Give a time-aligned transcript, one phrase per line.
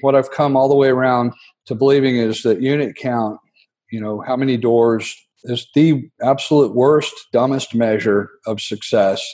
[0.00, 1.32] What I've come all the way around
[1.66, 3.38] to believing is that unit count,
[3.90, 9.24] you know, how many doors is the absolute worst, dumbest measure of success.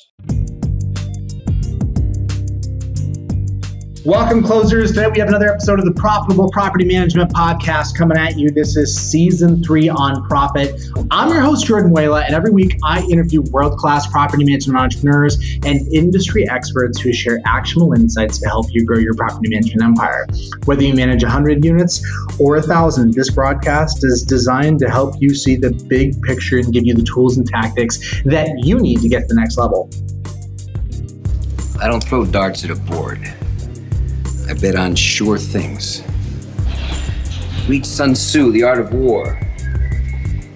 [4.05, 4.91] Welcome, closers.
[4.93, 8.51] Today we have another episode of the Profitable Property Management Podcast coming at you.
[8.51, 10.79] This is season three on profit.
[11.11, 15.39] I'm your host, Jordan Wela, and every week I interview world class property management entrepreneurs
[15.65, 20.27] and industry experts who share actionable insights to help you grow your property management empire.
[20.67, 22.05] Whether you manage 100 units
[22.39, 26.85] or 1,000, this broadcast is designed to help you see the big picture and give
[26.85, 29.89] you the tools and tactics that you need to get to the next level.
[31.81, 33.35] I don't throw darts at a board.
[34.49, 36.03] I bet on sure things.
[37.67, 39.41] Read Sun Tzu, The Art of War.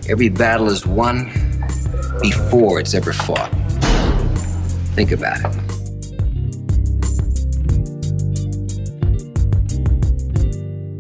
[0.08, 1.32] Every battle is won
[2.20, 3.50] before it's ever fought.
[4.94, 5.67] Think about it.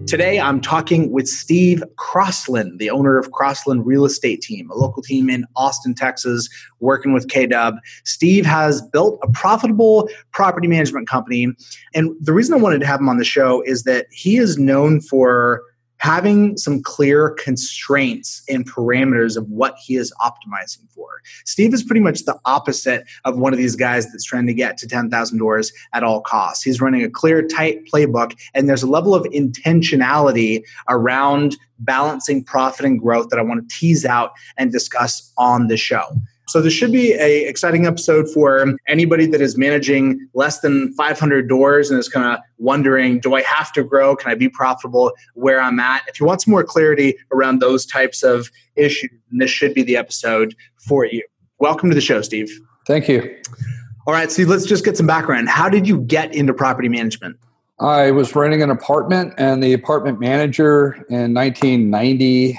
[0.08, 5.02] Today, I'm talking with Steve Crossland, the owner of Crossland Real Estate Team, a local
[5.02, 6.48] team in Austin, Texas,
[6.80, 7.76] working with KW.
[8.04, 11.48] Steve has built a profitable property management company.
[11.92, 14.56] And the reason I wanted to have him on the show is that he is
[14.56, 15.62] known for
[15.98, 21.20] having some clear constraints and parameters of what he is optimizing for.
[21.44, 24.78] Steve is pretty much the opposite of one of these guys that's trying to get
[24.78, 26.62] to 10,000 doors at all costs.
[26.62, 32.84] He's running a clear, tight playbook, and there's a level of intentionality around balancing profit
[32.84, 36.16] and growth that I want to tease out and discuss on the show.
[36.48, 41.46] So this should be a exciting episode for anybody that is managing less than 500
[41.46, 44.16] doors and is kind of wondering, do I have to grow?
[44.16, 46.04] Can I be profitable where I'm at?
[46.08, 49.98] If you want some more clarity around those types of issues, this should be the
[49.98, 51.22] episode for you.
[51.58, 52.50] Welcome to the show, Steve.
[52.86, 53.36] Thank you.
[54.06, 55.50] All right, Steve, let's just get some background.
[55.50, 57.36] How did you get into property management?
[57.78, 62.58] I was renting an apartment, and the apartment manager in 1990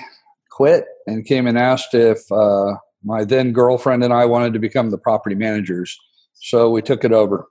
[0.52, 4.90] quit and came and asked if uh, my then girlfriend and I wanted to become
[4.90, 5.98] the property managers.
[6.36, 7.48] So we took it over.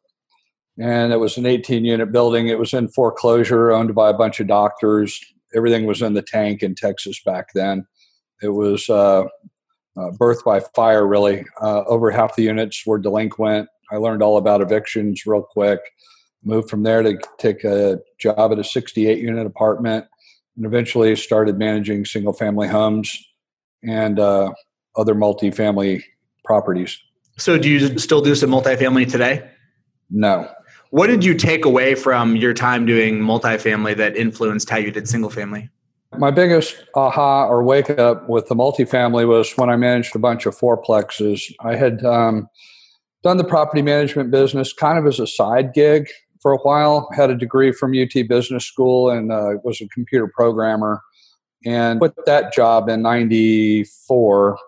[0.78, 2.48] And it was an 18 unit building.
[2.48, 5.20] It was in foreclosure, owned by a bunch of doctors.
[5.54, 7.86] Everything was in the tank in Texas back then.
[8.42, 9.24] It was uh,
[9.96, 11.44] uh, birth by fire, really.
[11.60, 13.68] Uh, over half the units were delinquent.
[13.90, 15.80] I learned all about evictions real quick.
[16.44, 20.04] Moved from there to take a job at a 68 unit apartment
[20.56, 23.16] and eventually started managing single family homes
[23.82, 24.52] and uh,
[24.98, 26.02] other multifamily
[26.44, 27.00] properties.
[27.38, 29.48] So, do you still do some multifamily today?
[30.10, 30.50] No.
[30.90, 35.08] What did you take away from your time doing multifamily that influenced how you did
[35.08, 35.68] single family?
[36.16, 40.46] My biggest aha or wake up with the multifamily was when I managed a bunch
[40.46, 41.52] of fourplexes.
[41.60, 42.48] I had um,
[43.22, 46.08] done the property management business kind of as a side gig
[46.40, 47.08] for a while.
[47.14, 51.02] Had a degree from UT Business School and uh, was a computer programmer.
[51.66, 54.58] And quit that job in '94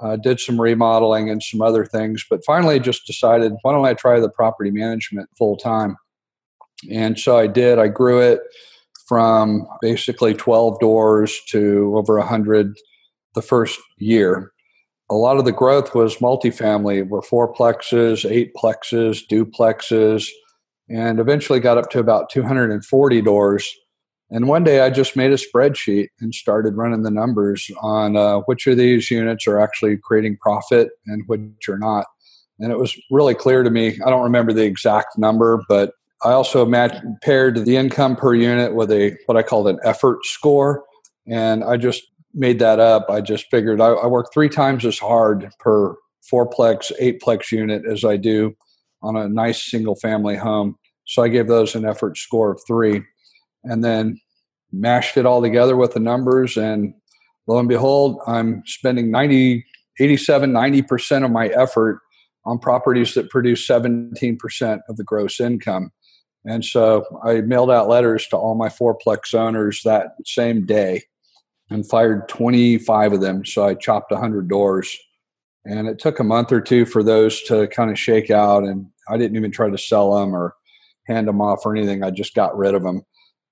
[0.00, 3.94] uh, did some remodeling and some other things, but finally just decided, why don't I
[3.94, 5.96] try the property management full time?
[6.90, 7.78] And so I did.
[7.78, 8.40] I grew it
[9.08, 12.74] from basically 12 doors to over 100
[13.34, 14.52] the first year.
[15.08, 20.28] A lot of the growth was multifamily, were fourplexes, eightplexes, duplexes,
[20.88, 23.72] and eventually got up to about 240 doors
[24.30, 28.40] and one day I just made a spreadsheet and started running the numbers on uh,
[28.40, 32.06] which of these units are actually creating profit and which are not.
[32.58, 33.98] And it was really clear to me.
[34.04, 35.92] I don't remember the exact number, but
[36.24, 40.24] I also matched, paired the income per unit with a what I called an effort
[40.24, 40.84] score.
[41.28, 42.02] And I just
[42.34, 43.08] made that up.
[43.08, 45.94] I just figured I, I work three times as hard per
[46.32, 48.56] fourplex, eightplex unit as I do
[49.02, 50.76] on a nice single family home.
[51.04, 53.02] So I gave those an effort score of three
[53.66, 54.18] and then
[54.72, 56.92] mashed it all together with the numbers and
[57.46, 59.64] lo and behold i'm spending 90
[59.98, 62.00] 87 90% of my effort
[62.44, 65.90] on properties that produce 17% of the gross income.
[66.44, 71.02] And so i mailed out letters to all my fourplex owners that same day
[71.70, 73.44] and fired 25 of them.
[73.44, 74.96] So i chopped 100 doors.
[75.64, 78.86] And it took a month or two for those to kind of shake out and
[79.08, 80.54] i didn't even try to sell them or
[81.08, 82.02] hand them off or anything.
[82.02, 83.02] I just got rid of them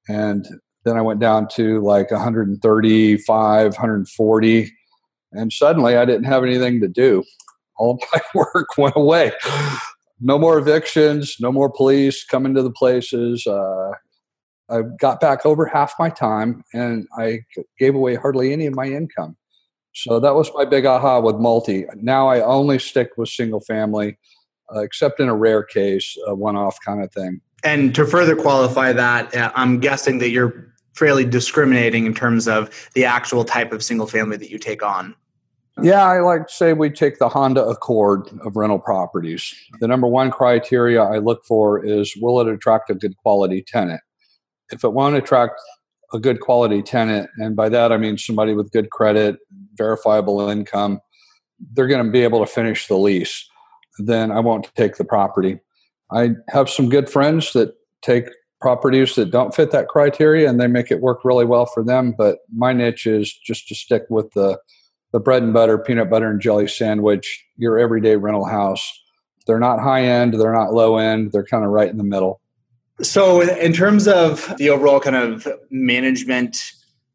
[0.09, 0.47] and
[0.85, 4.73] then I went down to like 135, 140,
[5.33, 7.25] and suddenly I didn't have anything to do.
[7.77, 9.33] All my work went away.
[10.21, 13.47] No more evictions, no more police coming to the places.
[13.47, 13.93] Uh,
[14.71, 17.41] I got back over half my time, and I
[17.79, 19.37] gave away hardly any of my income.
[19.95, 21.87] So that was my big aha with multi.
[21.97, 24.19] Now I only stick with single family,
[24.75, 27.41] uh, except in a rare case, a one-off kind of thing.
[27.65, 32.91] And to further qualify that, uh, I'm guessing that you're fairly discriminating in terms of
[32.95, 35.15] the actual type of single family that you take on.
[35.83, 39.53] Yeah, I like to say we take the Honda Accord of rental properties.
[39.81, 44.01] The number one criteria I look for is will it attract a good quality tenant?
[44.71, 45.61] If it won't attract
[46.13, 49.39] a good quality tenant, and by that I mean somebody with good credit,
[49.75, 51.01] verifiable income,
[51.73, 53.49] they're going to be able to finish the lease,
[53.99, 55.59] then I won't take the property.
[56.15, 58.29] I have some good friends that take
[58.61, 62.15] properties that don't fit that criteria and they make it work really well for them.
[62.17, 64.59] But my niche is just to stick with the
[65.13, 68.85] the bread and butter, peanut butter and jelly sandwich, your everyday rental house.
[69.47, 72.41] They're not high end, they're not low end, they're kind of right in the middle.
[73.01, 76.59] So, in terms of the overall kind of management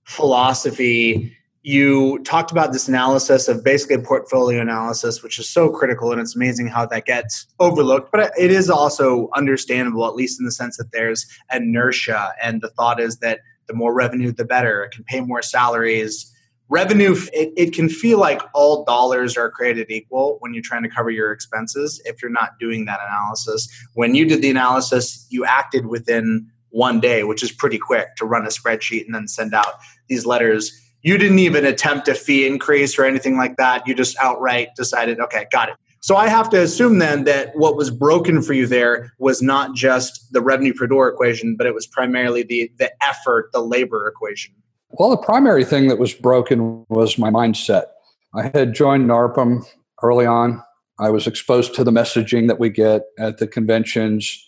[0.06, 6.12] philosophy, you talked about this analysis of basically a portfolio analysis, which is so critical,
[6.12, 8.12] and it's amazing how that gets overlooked.
[8.12, 12.70] But it is also understandable, at least in the sense that there's inertia, and the
[12.70, 14.84] thought is that the more revenue, the better.
[14.84, 16.34] It can pay more salaries.
[16.70, 20.90] Revenue, it, it can feel like all dollars are created equal when you're trying to
[20.90, 23.68] cover your expenses if you're not doing that analysis.
[23.96, 28.26] When you did the analysis, you acted within one day, which is pretty quick to
[28.26, 29.76] run a spreadsheet and then send out
[30.08, 30.72] these letters
[31.02, 33.88] you didn't even attempt a fee increase or anything like that.
[33.88, 35.76] You just outright decided, okay, got it.
[36.02, 39.76] So I have to assume then that what was broken for you there was not
[39.76, 44.08] just the revenue per door equation, but it was primarily the the effort, the labor
[44.08, 44.54] equation.
[44.92, 47.86] Well, the primary thing that was broken was my mindset.
[48.34, 49.66] I had joined NARPM
[50.02, 50.64] early on.
[51.00, 54.46] I was exposed to the messaging that we get at the conventions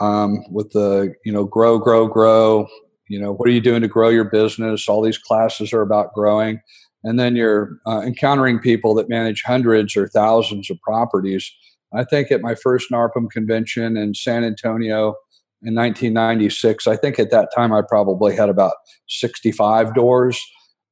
[0.00, 2.68] um, with the you know grow, grow, grow,
[3.10, 4.88] you know what are you doing to grow your business?
[4.88, 6.60] All these classes are about growing.
[7.02, 11.50] And then you're uh, encountering people that manage hundreds or thousands of properties.
[11.92, 15.16] I think at my first narpm convention in san antonio
[15.62, 18.74] in 1996 i think at that time i probably had about
[19.08, 20.40] 65 doors.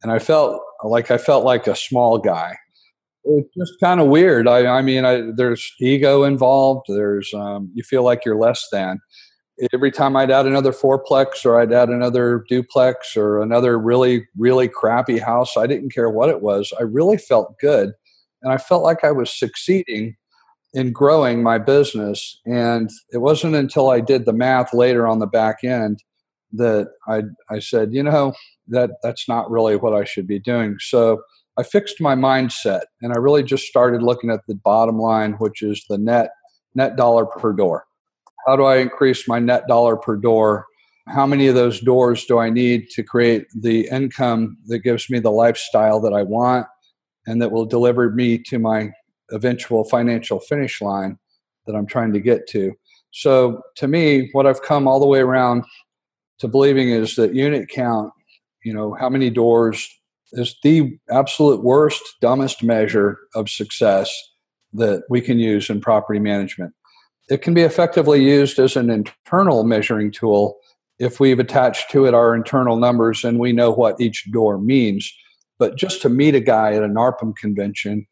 [0.03, 2.57] And i felt like i felt like a small guy.
[3.25, 4.49] It's just kind of weird.
[4.49, 6.87] I, I mean I, there's ego involved.
[6.89, 8.99] There's um, you feel like you're less than
[9.73, 14.69] every time I'd add another fourplex or I'd add another duplex or another really, really
[14.69, 16.73] crappy house, I didn't care what it was.
[16.79, 17.93] I really felt good.
[18.43, 20.17] And I felt like I was succeeding
[20.75, 22.41] in growing my business.
[22.47, 26.03] And it wasn't until I did the math later on the back end
[26.53, 28.35] that I, I said, you know,
[28.69, 30.77] that that's not really what I should be doing.
[30.79, 31.23] So
[31.57, 35.63] I fixed my mindset and I really just started looking at the bottom line, which
[35.63, 36.31] is the net
[36.75, 37.88] net dollar per door
[38.49, 40.65] how do I increase my net dollar per door?
[41.07, 45.19] How many of those doors do I need to create the income that gives me
[45.19, 46.67] the lifestyle that I want
[47.27, 48.91] and that will deliver me to my
[49.33, 51.19] eventual financial finish line
[51.67, 52.73] that I'm trying to get to?
[53.11, 55.65] So, to me, what I've come all the way around
[56.39, 58.13] to believing is that unit count,
[58.65, 59.91] you know, how many doors
[60.33, 64.11] is the absolute worst, dumbest measure of success
[64.73, 66.73] that we can use in property management.
[67.29, 70.59] It can be effectively used as an internal measuring tool
[70.99, 75.13] if we've attached to it our internal numbers and we know what each door means.
[75.59, 78.07] But just to meet a guy at a NARPM convention,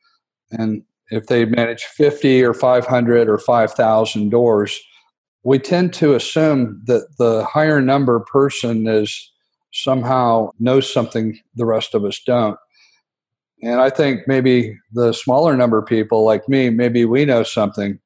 [0.51, 4.79] and if they manage 50 or 500 or 5,000 doors,
[5.45, 9.33] we tend to assume that the higher number person is
[9.73, 12.59] somehow knows something the rest of us don't.
[13.63, 17.99] And I think maybe the smaller number people like me, maybe we know something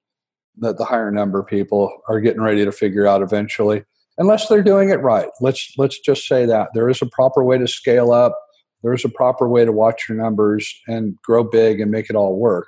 [0.59, 3.85] that the higher number of people are getting ready to figure out eventually
[4.19, 5.29] unless they're doing it right.
[5.41, 6.69] Let's let's just say that.
[6.75, 8.39] There is a proper way to scale up.
[8.83, 12.37] There's a proper way to watch your numbers and grow big and make it all
[12.37, 12.67] work.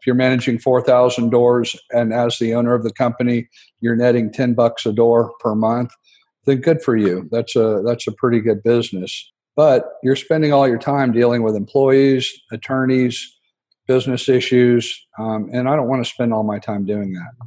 [0.00, 3.48] If you're managing 4000 doors and as the owner of the company
[3.80, 5.90] you're netting 10 bucks a door per month
[6.46, 7.28] then good for you.
[7.30, 9.32] That's a that's a pretty good business.
[9.54, 13.35] But you're spending all your time dealing with employees attorneys
[13.86, 17.46] business issues, um, and I don't want to spend all my time doing that.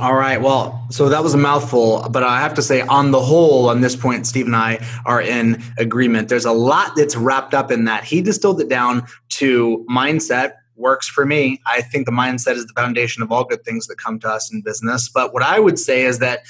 [0.00, 0.40] All right.
[0.40, 3.80] Well, so that was a mouthful, but I have to say, on the whole, on
[3.80, 6.28] this point, Steve and I are in agreement.
[6.28, 8.04] There's a lot that's wrapped up in that.
[8.04, 11.60] He distilled it down to mindset, works for me.
[11.66, 14.52] I think the mindset is the foundation of all good things that come to us
[14.52, 15.08] in business.
[15.12, 16.42] But what I would say is that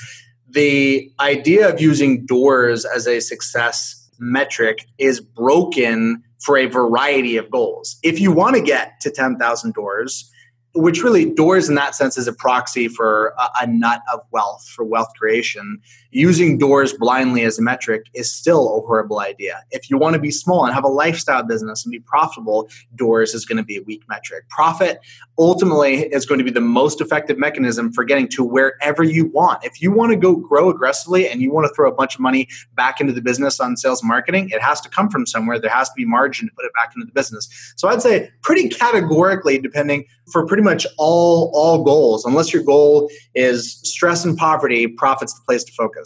[0.51, 7.51] the idea of using doors as a success metric is broken for a variety of
[7.51, 7.99] goals.
[8.03, 10.31] If you want to get to 10,000 doors,
[10.75, 14.69] which really doors in that sense is a proxy for a, a, nut of wealth
[14.69, 15.81] for wealth creation
[16.11, 19.63] using doors blindly as a metric is still a horrible idea.
[19.71, 23.35] If you want to be small and have a lifestyle business and be profitable, doors
[23.35, 24.49] is going to be a weak metric.
[24.49, 25.01] Profit
[25.39, 29.65] ultimately is going to be the most effective mechanism for getting to wherever you want.
[29.65, 32.21] If you want to go grow aggressively and you want to throw a bunch of
[32.21, 35.59] money back into the business on sales marketing, it has to come from somewhere.
[35.59, 37.49] There has to be margin to put it back into the business.
[37.77, 43.11] So I'd say pretty categorically, depending for pretty much all all goals, unless your goal
[43.35, 45.98] is stress and poverty, profit's the place to focus.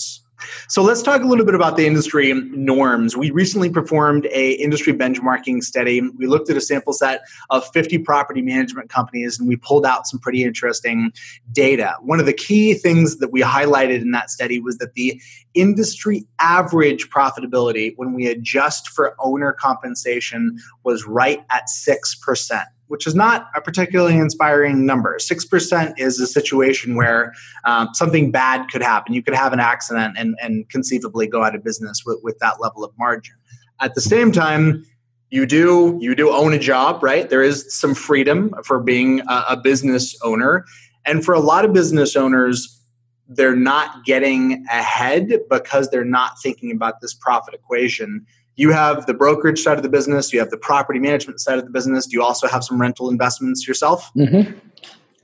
[0.69, 3.17] So let's talk a little bit about the industry norms.
[3.17, 6.01] We recently performed a industry benchmarking study.
[6.01, 10.07] We looked at a sample set of 50 property management companies and we pulled out
[10.07, 11.13] some pretty interesting
[11.53, 11.95] data.
[12.01, 15.21] One of the key things that we highlighted in that study was that the
[15.55, 23.15] industry average profitability when we adjust for owner compensation was right at 6% which is
[23.15, 25.17] not a particularly inspiring number.
[25.19, 27.33] 6% is a situation where
[27.65, 29.15] um, something bad could happen.
[29.15, 32.61] You could have an accident and, and conceivably go out of business with, with that
[32.61, 33.35] level of margin.
[33.81, 34.85] At the same time,
[35.31, 37.31] you do you do own a job, right?
[37.31, 40.67] There is some freedom for being a, a business owner,
[41.07, 42.79] and for a lot of business owners,
[43.27, 49.15] they're not getting ahead because they're not thinking about this profit equation you have the
[49.15, 52.07] brokerage side of the business, you have the property management side of the business.
[52.07, 54.11] Do you also have some rental investments yourself?
[54.17, 54.53] Mm-hmm.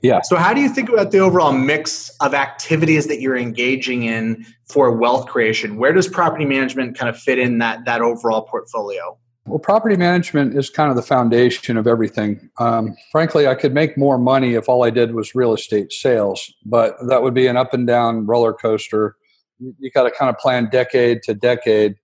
[0.01, 0.21] Yeah.
[0.21, 4.45] So, how do you think about the overall mix of activities that you're engaging in
[4.65, 5.77] for wealth creation?
[5.77, 9.17] Where does property management kind of fit in that that overall portfolio?
[9.45, 12.49] Well, property management is kind of the foundation of everything.
[12.59, 16.53] Um, frankly, I could make more money if all I did was real estate sales,
[16.65, 19.15] but that would be an up and down roller coaster.
[19.57, 21.95] You got to kind of plan decade to decade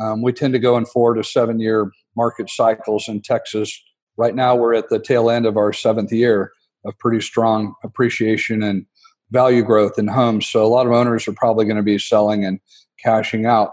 [0.00, 3.80] um, we tend to go in four to seven year market cycles in Texas.
[4.16, 6.52] Right now, we're at the tail end of our seventh year
[6.84, 8.86] of pretty strong appreciation and
[9.30, 10.48] value growth in homes.
[10.48, 12.60] So, a lot of owners are probably going to be selling and
[13.02, 13.70] cashing out.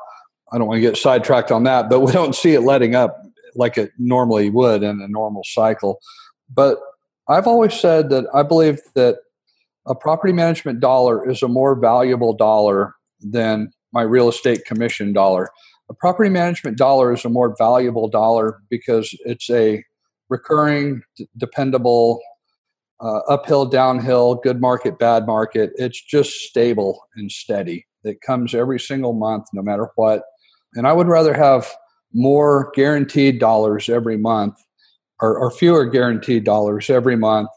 [0.52, 3.22] I don't want to get sidetracked on that, but we don't see it letting up
[3.56, 6.00] like it normally would in a normal cycle.
[6.54, 6.78] But
[7.28, 9.18] I've always said that I believe that
[9.86, 15.50] a property management dollar is a more valuable dollar than my real estate commission dollar
[15.89, 19.84] a property management dollar is a more valuable dollar because it's a
[20.29, 22.20] recurring, d- dependable,
[23.00, 25.72] uh, uphill, downhill, good market, bad market.
[25.75, 27.86] It's just stable and steady.
[28.03, 30.24] It comes every single month, no matter what.
[30.74, 31.72] And I would rather have
[32.13, 34.56] more guaranteed dollars every month
[35.22, 37.50] or, or fewer guaranteed dollars every month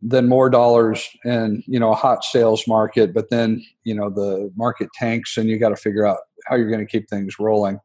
[0.00, 4.48] than more dollars in you know a hot sales market but then you know the
[4.54, 6.18] market tanks and you got to figure out
[6.48, 7.78] how you're going to keep things rolling.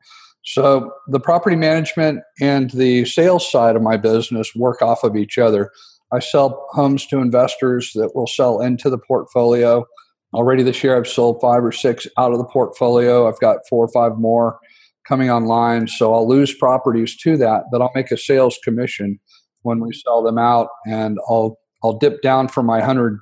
[0.45, 5.37] So the property management and the sales side of my business work off of each
[5.37, 5.71] other.
[6.11, 9.85] I sell homes to investors that will sell into the portfolio.
[10.33, 13.27] Already this year, I've sold five or six out of the portfolio.
[13.27, 14.59] I've got four or five more
[15.07, 15.87] coming online.
[15.87, 19.19] So I'll lose properties to that, but I'll make a sales commission
[19.61, 23.19] when we sell them out, and I'll I'll dip down from my hundred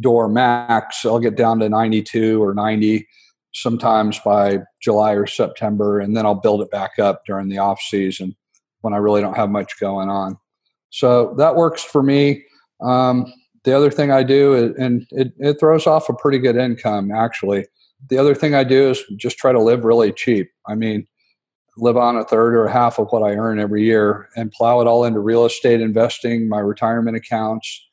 [0.00, 1.04] door max.
[1.04, 3.06] I'll get down to ninety two or ninety
[3.52, 7.80] sometimes by July or September, and then I'll build it back up during the off
[7.80, 8.34] season
[8.80, 10.38] when I really don't have much going on.
[10.90, 12.44] So that works for me.
[12.80, 13.32] Um,
[13.64, 17.12] the other thing I do, is, and it, it throws off a pretty good income
[17.12, 17.66] actually.
[18.10, 20.50] The other thing I do is just try to live really cheap.
[20.66, 21.06] I mean,
[21.76, 24.80] live on a third or a half of what I earn every year and plow
[24.80, 27.88] it all into real estate investing, my retirement accounts,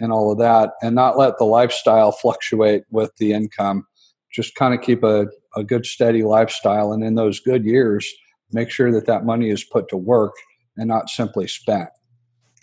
[0.00, 3.86] and all of that, and not let the lifestyle fluctuate with the income
[4.32, 8.08] just kind of keep a, a good steady lifestyle and in those good years
[8.52, 10.32] make sure that that money is put to work
[10.76, 11.88] and not simply spent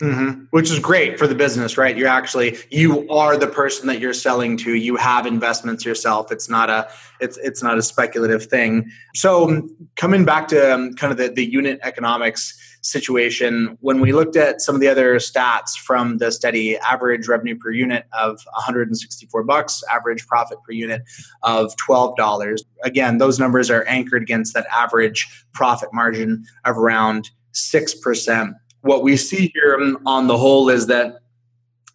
[0.02, 0.44] Mm-hmm.
[0.50, 1.96] Which is great for the business, right?
[1.96, 4.74] You're actually you are the person that you're selling to.
[4.74, 6.30] You have investments yourself.
[6.30, 6.88] It's not a
[7.18, 8.90] it's it's not a speculative thing.
[9.14, 14.36] So coming back to um, kind of the, the unit economics situation, when we looked
[14.36, 19.44] at some of the other stats from the study, average revenue per unit of 164
[19.44, 21.02] bucks, average profit per unit
[21.42, 22.58] of $12.
[22.84, 28.54] Again, those numbers are anchored against that average profit margin of around 6%
[28.86, 31.20] what we see here on the whole is that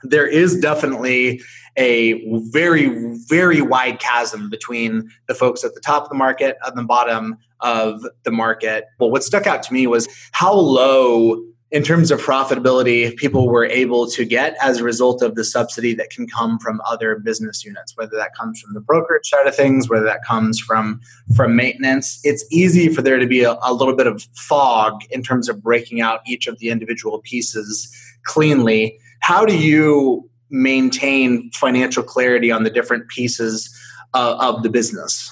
[0.04, 1.42] there is definitely
[1.78, 2.90] a very,
[3.28, 7.38] very wide chasm between the folks at the top of the market and the bottom
[7.62, 8.86] of the market.
[9.00, 13.66] Well, what stuck out to me was how low in terms of profitability people were
[13.66, 17.64] able to get as a result of the subsidy that can come from other business
[17.64, 21.00] units whether that comes from the brokerage side of things whether that comes from
[21.36, 22.20] from maintenance.
[22.24, 25.64] It's easy for there to be a, a little bit of fog in terms of
[25.64, 27.90] breaking out each of the individual pieces
[28.24, 29.00] cleanly.
[29.22, 33.74] How do you maintain financial clarity on the different pieces
[34.14, 35.32] of the business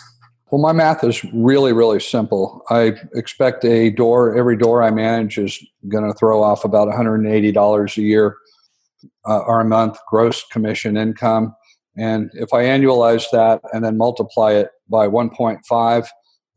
[0.51, 2.63] Well, my math is really, really simple.
[2.72, 7.98] I expect a door, every door I manage is going to throw off about $180
[7.98, 8.36] a year
[9.27, 11.56] uh, or a month gross commission income.
[11.96, 16.08] And if I annualize that and then multiply it by 1.5,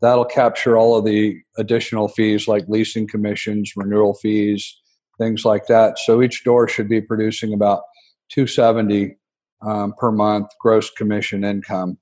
[0.01, 4.81] that'll capture all of the additional fees like leasing commissions, renewal fees,
[5.19, 5.99] things like that.
[5.99, 7.83] So each door should be producing about
[8.31, 9.17] 270
[9.61, 11.99] um, per month gross commission income.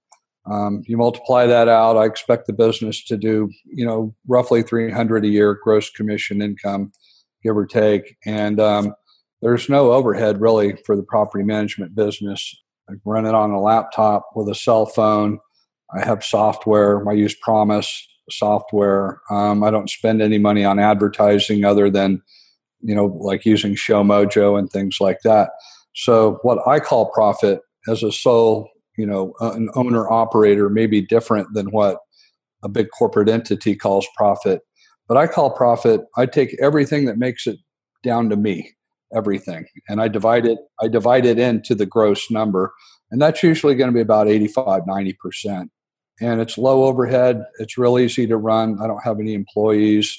[0.50, 5.24] Um, you multiply that out, I expect the business to do, you know, roughly 300
[5.24, 6.92] a year gross commission income,
[7.42, 8.16] give or take.
[8.24, 8.94] And um,
[9.42, 12.54] there's no overhead really for the property management business.
[12.88, 15.38] I run it on a laptop with a cell phone.
[15.94, 17.08] I have software.
[17.08, 19.20] I use Promise software.
[19.30, 22.22] Um, I don't spend any money on advertising other than,
[22.80, 25.50] you know, like using ShowMojo and things like that.
[25.94, 28.68] So what I call profit as a sole,
[29.00, 31.98] you know, an owner operator may be different than what
[32.62, 34.60] a big corporate entity calls profit.
[35.08, 37.56] But I call profit, I take everything that makes it
[38.02, 38.72] down to me,
[39.14, 42.72] everything, and I divide it, I divide it into the gross number.
[43.10, 45.68] And that's usually going to be about 85, 90%.
[46.20, 47.44] And it's low overhead.
[47.58, 48.78] It's real easy to run.
[48.80, 50.16] I don't have any employees.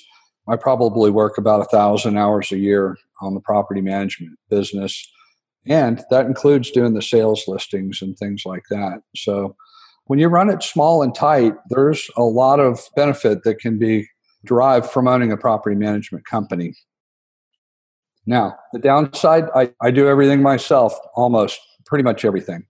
[0.49, 5.07] I probably work about a thousand hours a year on the property management business
[5.67, 9.01] and that includes doing the sales listings and things like that.
[9.15, 9.55] So
[10.05, 14.07] when you run it small and tight, there's a lot of benefit that can be
[14.45, 16.73] derived from owning a property management company.
[18.25, 22.65] Now, the downside, I, I do everything myself, almost pretty much everything.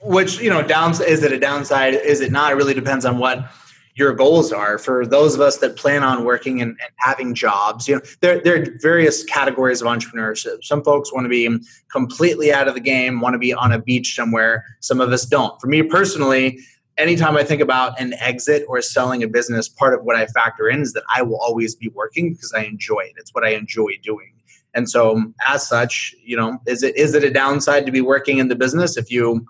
[0.00, 1.94] Which, you know, downs is it a downside?
[1.94, 2.52] Is it not?
[2.52, 3.50] It really depends on what
[3.94, 7.86] your goals are for those of us that plan on working and, and, having jobs
[7.86, 10.64] you know there, there are various categories of entrepreneurship.
[10.64, 11.48] Some folks want to be
[11.90, 14.64] completely out of the game want to be on a beach somewhere.
[14.80, 15.60] Some of us don't.
[15.60, 16.60] For me personally
[16.96, 20.68] anytime i think about an exit or selling a business part of what i factor
[20.68, 23.14] in is that i will always be working because i enjoy it.
[23.16, 24.32] It's what i enjoy doing.
[24.74, 28.38] And so as such you know is it is it a downside to be working
[28.38, 29.44] in the business if you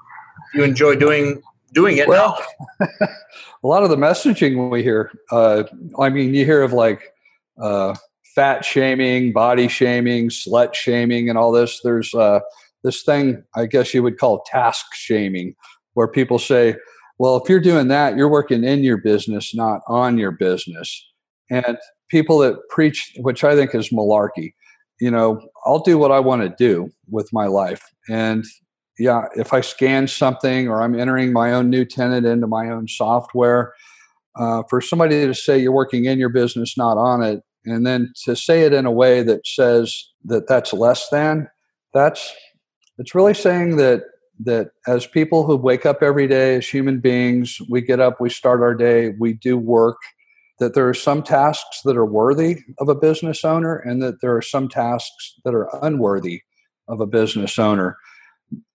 [0.54, 1.42] you enjoy doing
[1.74, 2.40] doing it well
[3.64, 5.64] a lot of the messaging we hear, uh,
[5.98, 7.12] I mean, you hear of like
[7.60, 7.94] uh,
[8.34, 11.80] fat shaming, body shaming, slut shaming, and all this.
[11.82, 12.40] There's uh,
[12.82, 15.56] this thing, I guess you would call task shaming,
[15.94, 16.76] where people say,
[17.18, 21.10] well, if you're doing that, you're working in your business, not on your business.
[21.50, 21.78] And
[22.10, 24.52] people that preach, which I think is malarkey,
[25.00, 27.82] you know, I'll do what I want to do with my life.
[28.10, 28.44] And
[28.98, 32.88] yeah, if I scan something or I'm entering my own new tenant into my own
[32.88, 33.74] software,
[34.36, 38.12] uh, for somebody to say you're working in your business, not on it, and then
[38.24, 41.48] to say it in a way that says that that's less than,
[41.92, 42.32] that's
[42.98, 44.02] it's really saying that
[44.40, 48.28] that as people who wake up every day as human beings, we get up, we
[48.28, 49.96] start our day, we do work,
[50.58, 54.36] that there are some tasks that are worthy of a business owner, and that there
[54.36, 56.42] are some tasks that are unworthy
[56.88, 57.96] of a business owner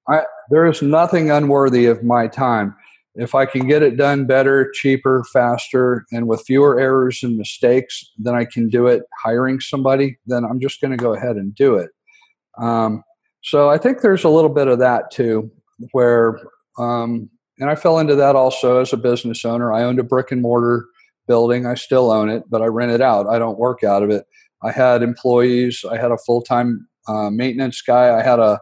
[0.10, 2.76] I, there is nothing unworthy of my time.
[3.16, 8.10] If I can get it done better, cheaper, faster, and with fewer errors and mistakes
[8.18, 11.54] than I can do it hiring somebody, then I'm just going to go ahead and
[11.54, 11.90] do it.
[12.58, 13.04] Um,
[13.42, 15.52] so I think there's a little bit of that too,
[15.92, 16.40] where,
[16.78, 19.74] um, and I fell into that also as a business owner.
[19.74, 20.86] I owned a brick and mortar
[21.28, 21.66] building.
[21.66, 23.28] I still own it, but I rent it out.
[23.28, 24.26] I don't work out of it.
[24.64, 25.84] I had employees.
[25.90, 28.18] I had a full time uh, maintenance guy.
[28.18, 28.60] I had a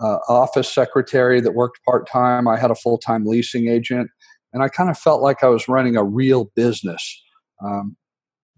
[0.00, 2.48] uh, office secretary that worked part time.
[2.48, 4.10] I had a full time leasing agent,
[4.52, 7.22] and I kind of felt like I was running a real business.
[7.64, 7.96] Um,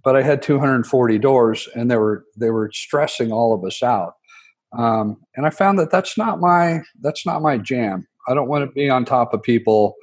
[0.04, 4.14] but I had 240 doors, and they were they were stressing all of us out.
[4.76, 8.06] Um, and I found that that's not my that's not my jam.
[8.28, 9.94] I don't want to be on top of people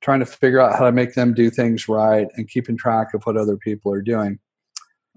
[0.00, 3.22] trying to figure out how to make them do things right and keeping track of
[3.24, 4.38] what other people are doing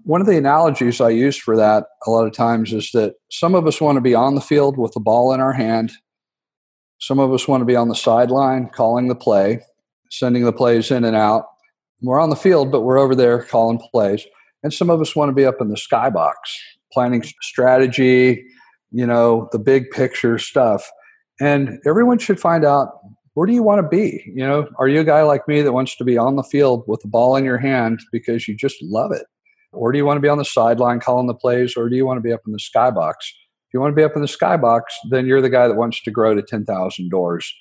[0.04, 3.54] one of the analogies I use for that a lot of times is that some
[3.54, 5.92] of us want to be on the field with the ball in our hand.
[7.00, 9.60] Some of us want to be on the sideline calling the play,
[10.10, 11.46] sending the plays in and out.
[12.02, 14.26] We're on the field, but we're over there calling plays.
[14.62, 16.34] And some of us want to be up in the skybox,
[16.92, 18.44] planning strategy,
[18.90, 20.88] you know, the big picture stuff.
[21.40, 22.88] And everyone should find out
[23.32, 24.22] where do you want to be?
[24.26, 26.84] You know, are you a guy like me that wants to be on the field
[26.86, 29.26] with the ball in your hand because you just love it?
[29.74, 32.06] Or do you want to be on the sideline calling the plays, or do you
[32.06, 33.14] want to be up in the skybox?
[33.20, 36.02] If you want to be up in the skybox, then you're the guy that wants
[36.02, 37.52] to grow to 10,000 doors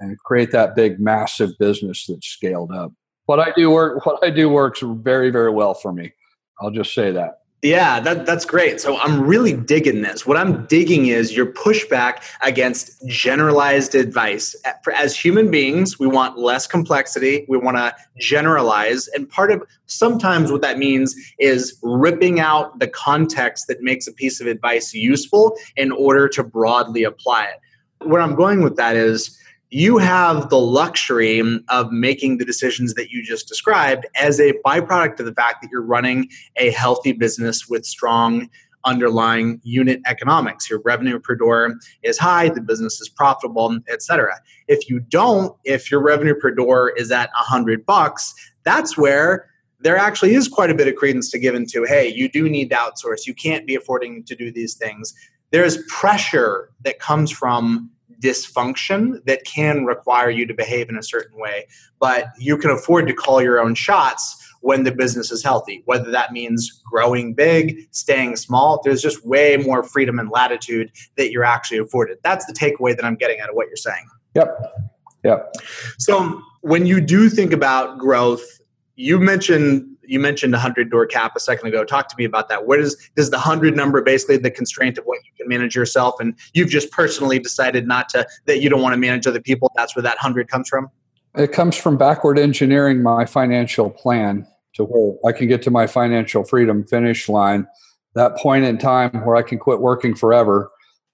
[0.00, 2.92] and create that big, massive business that's scaled up.
[3.26, 6.12] What I do work, what I do works very, very well for me.
[6.60, 7.39] I'll just say that.
[7.62, 8.80] Yeah, that, that's great.
[8.80, 10.26] So I'm really digging this.
[10.26, 14.56] What I'm digging is your pushback against generalized advice.
[14.96, 17.44] As human beings, we want less complexity.
[17.50, 19.08] We want to generalize.
[19.08, 24.12] And part of sometimes what that means is ripping out the context that makes a
[24.12, 27.60] piece of advice useful in order to broadly apply it.
[28.08, 29.38] Where I'm going with that is
[29.70, 35.20] you have the luxury of making the decisions that you just described as a byproduct
[35.20, 38.50] of the fact that you're running a healthy business with strong
[38.84, 40.68] underlying unit economics.
[40.68, 45.90] Your revenue per door is high the business is profitable etc if you don't if
[45.90, 50.74] your revenue per door is at 100 bucks that's where there actually is quite a
[50.74, 53.26] bit of credence to give into hey you do need to outsource.
[53.26, 55.14] You can't be affording to do these things.
[55.50, 61.38] There's pressure that comes from dysfunction that can require you to behave in a certain
[61.38, 61.66] way.
[61.98, 66.10] But you can afford to call your own shots when the business is healthy, whether
[66.10, 68.80] that means growing big, staying small.
[68.84, 72.18] There's just way more freedom and latitude that you're actually afforded.
[72.22, 74.06] That's the takeaway that I'm getting out of what you're saying.
[74.34, 74.90] Yep.
[75.24, 75.54] Yep.
[75.98, 78.59] So when you do think about growth,
[79.00, 81.84] you mentioned you mentioned a hundred door cap a second ago.
[81.84, 82.66] Talk to me about that.
[82.66, 86.20] What is does the hundred number basically the constraint of what you can manage yourself,
[86.20, 89.72] and you've just personally decided not to that you don't want to manage other people?
[89.74, 90.90] That's where that hundred comes from.
[91.34, 95.86] It comes from backward engineering my financial plan to where I can get to my
[95.86, 97.66] financial freedom finish line.
[98.14, 100.70] That point in time where I can quit working forever,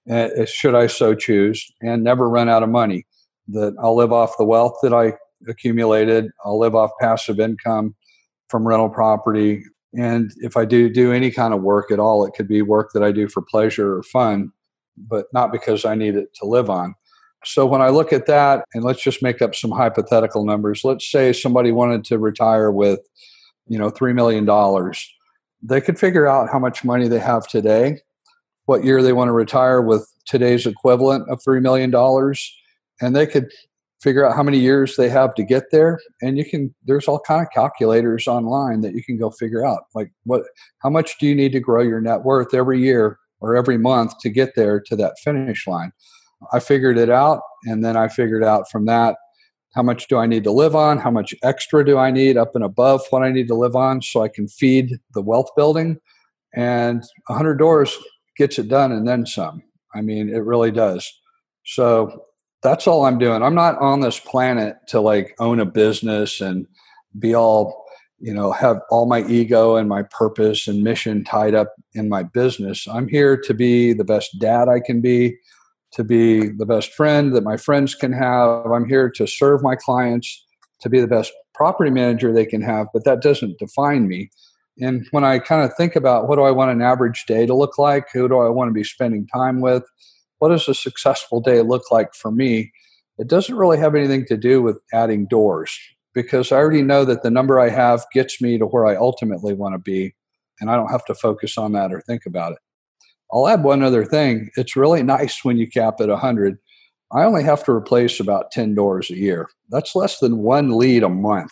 [0.09, 3.05] uh, should I so choose, and never run out of money.
[3.47, 5.13] That I'll live off the wealth that I
[5.47, 6.29] accumulated.
[6.43, 7.95] I'll live off passive income
[8.49, 9.63] from rental property.
[9.97, 12.91] And if I do do any kind of work at all, it could be work
[12.93, 14.51] that I do for pleasure or fun,
[14.97, 16.95] but not because I need it to live on.
[17.45, 20.83] So when I look at that, and let's just make up some hypothetical numbers.
[20.83, 22.99] Let's say somebody wanted to retire with,
[23.67, 24.45] you know, $3 million.
[25.61, 28.01] They could figure out how much money they have today,
[28.65, 31.93] what year they want to retire with today's equivalent of $3 million,
[33.01, 33.49] and they could
[34.01, 35.99] figure out how many years they have to get there.
[36.21, 39.83] And you can there's all kind of calculators online that you can go figure out
[39.95, 40.43] like what
[40.79, 44.13] how much do you need to grow your net worth every year or every month
[44.19, 45.91] to get there to that finish line?
[46.53, 49.17] I figured it out and then i figured out from that
[49.73, 50.97] how much do i need to live on?
[50.97, 54.01] How much extra do i need up and above what i need to live on
[54.01, 55.99] so i can feed the wealth building?
[56.55, 57.97] And 100 doors
[58.37, 59.63] gets it done and then some.
[59.95, 61.11] I mean it really does.
[61.65, 62.26] So
[62.61, 63.43] that's all I'm doing.
[63.43, 66.65] I'm not on this planet to like own a business and
[67.19, 67.85] be all,
[68.19, 72.23] you know, have all my ego and my purpose and mission tied up in my
[72.23, 72.87] business.
[72.87, 75.37] I'm here to be the best dad I can be,
[75.93, 78.65] to be the best friend that my friends can have.
[78.65, 80.45] I'm here to serve my clients,
[80.81, 84.29] to be the best property manager they can have, but that doesn't define me.
[84.79, 87.55] And when I kind of think about what do I want an average day to
[87.55, 89.83] look like, who do I want to be spending time with,
[90.39, 92.71] what does a successful day look like for me?
[93.17, 95.77] It doesn't really have anything to do with adding doors
[96.13, 99.53] because I already know that the number I have gets me to where I ultimately
[99.53, 100.15] want to be,
[100.59, 102.59] and I don't have to focus on that or think about it.
[103.31, 104.49] I'll add one other thing.
[104.55, 106.57] It's really nice when you cap at 100.
[107.11, 109.49] I only have to replace about 10 doors a year.
[109.69, 111.51] That's less than one lead a month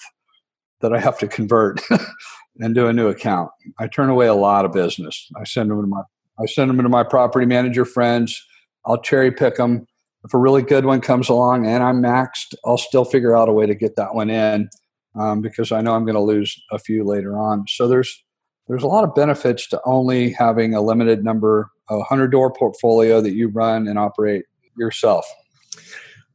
[0.81, 1.81] that I have to convert
[2.59, 3.49] and do a new account.
[3.79, 5.29] I turn away a lot of business.
[5.39, 6.01] I send them to my
[6.37, 8.43] I send them to my property manager friends
[8.85, 9.85] I'll cherry pick them.
[10.23, 13.53] If a really good one comes along and I'm maxed, I'll still figure out a
[13.53, 14.69] way to get that one in
[15.19, 17.65] um, because I know I'm going to lose a few later on.
[17.67, 18.23] So there's
[18.67, 23.21] there's a lot of benefits to only having a limited number, a hundred door portfolio
[23.21, 24.45] that you run and operate
[24.75, 25.25] yourself.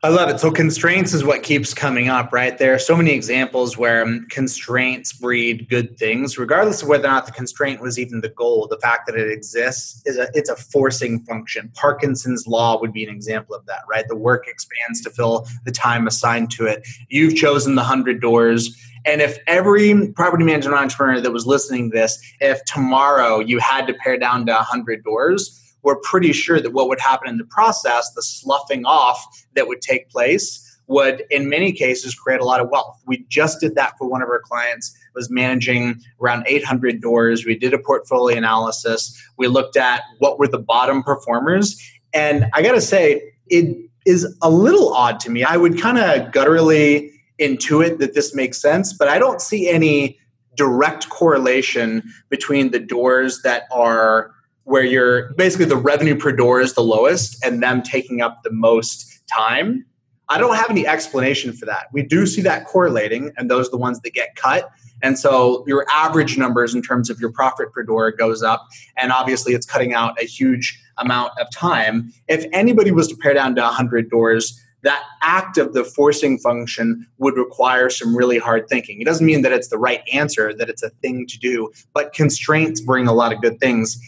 [0.03, 0.41] I love it.
[0.41, 2.57] So constraints is what keeps coming up, right?
[2.57, 7.11] There are so many examples where um, constraints breed good things, regardless of whether or
[7.11, 8.67] not the constraint was even the goal.
[8.67, 11.71] The fact that it exists is a it's a forcing function.
[11.75, 14.09] Parkinson's law would be an example of that, right?
[14.09, 16.89] The work expands to fill the time assigned to it.
[17.11, 18.75] You've chosen the hundred doors.
[19.05, 23.87] And if every property management entrepreneur that was listening to this, if tomorrow you had
[23.87, 27.45] to pare down to 100 doors, we're pretty sure that what would happen in the
[27.45, 32.61] process, the sloughing off that would take place, would in many cases create a lot
[32.61, 33.01] of wealth.
[33.07, 37.45] We just did that for one of our clients was managing around 800 doors.
[37.45, 39.17] We did a portfolio analysis.
[39.37, 41.81] We looked at what were the bottom performers
[42.13, 45.45] and I got to say it is a little odd to me.
[45.45, 50.19] I would kind of gutturally intuit that this makes sense, but I don't see any
[50.57, 54.33] direct correlation between the doors that are
[54.71, 58.53] where you're basically the revenue per door is the lowest and them taking up the
[58.53, 59.85] most time.
[60.29, 61.89] I don't have any explanation for that.
[61.93, 64.71] We do see that correlating, and those are the ones that get cut.
[65.03, 68.69] And so your average numbers in terms of your profit per door goes up.
[68.97, 72.13] And obviously, it's cutting out a huge amount of time.
[72.29, 77.07] If anybody was to pare down to 100 doors, that act of the forcing function
[77.19, 79.01] would require some really hard thinking.
[79.01, 82.13] It doesn't mean that it's the right answer, that it's a thing to do, but
[82.13, 84.01] constraints bring a lot of good things.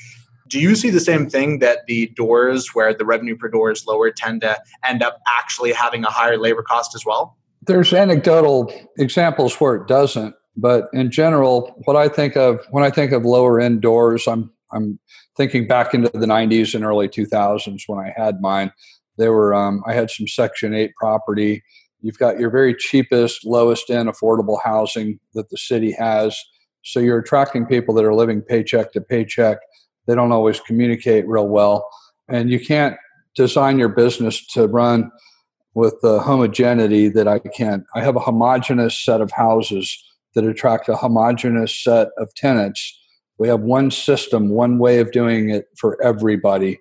[0.52, 3.86] Do you see the same thing that the doors where the revenue per door is
[3.86, 7.38] lower tend to end up actually having a higher labor cost as well?
[7.62, 12.90] There's anecdotal examples where it doesn't, but in general, what I think of when I
[12.90, 14.98] think of lower end doors, I'm I'm
[15.38, 18.72] thinking back into the 90s and early 2000s when I had mine.
[19.16, 21.62] There were um, I had some Section 8 property.
[22.02, 26.38] You've got your very cheapest, lowest end affordable housing that the city has.
[26.84, 29.56] So you're attracting people that are living paycheck to paycheck.
[30.06, 31.88] They don't always communicate real well,
[32.28, 32.96] and you can't
[33.34, 35.10] design your business to run
[35.74, 37.84] with the homogeneity that I can't.
[37.94, 39.96] I have a homogenous set of houses
[40.34, 42.98] that attract a homogenous set of tenants.
[43.38, 46.78] We have one system, one way of doing it for everybody.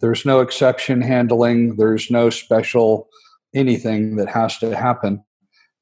[0.00, 3.08] There's no exception handling, there's no special
[3.54, 5.24] anything that has to happen.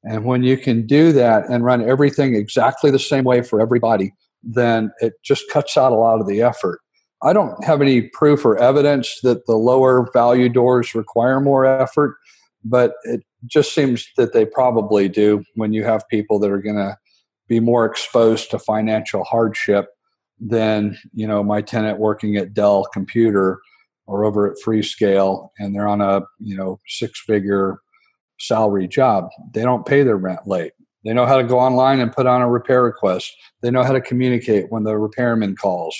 [0.03, 4.13] And when you can do that and run everything exactly the same way for everybody,
[4.43, 6.79] then it just cuts out a lot of the effort.
[7.21, 12.17] I don't have any proof or evidence that the lower value doors require more effort,
[12.65, 16.75] but it just seems that they probably do when you have people that are going
[16.75, 16.97] to
[17.47, 19.87] be more exposed to financial hardship
[20.39, 23.59] than you know my tenant working at Dell Computer
[24.05, 27.79] or over at Freescale, and they're on a you know six figure
[28.39, 29.29] salary job.
[29.53, 30.73] They don't pay their rent late.
[31.03, 33.31] They know how to go online and put on a repair request.
[33.61, 35.95] They know how to communicate when the repairman calls.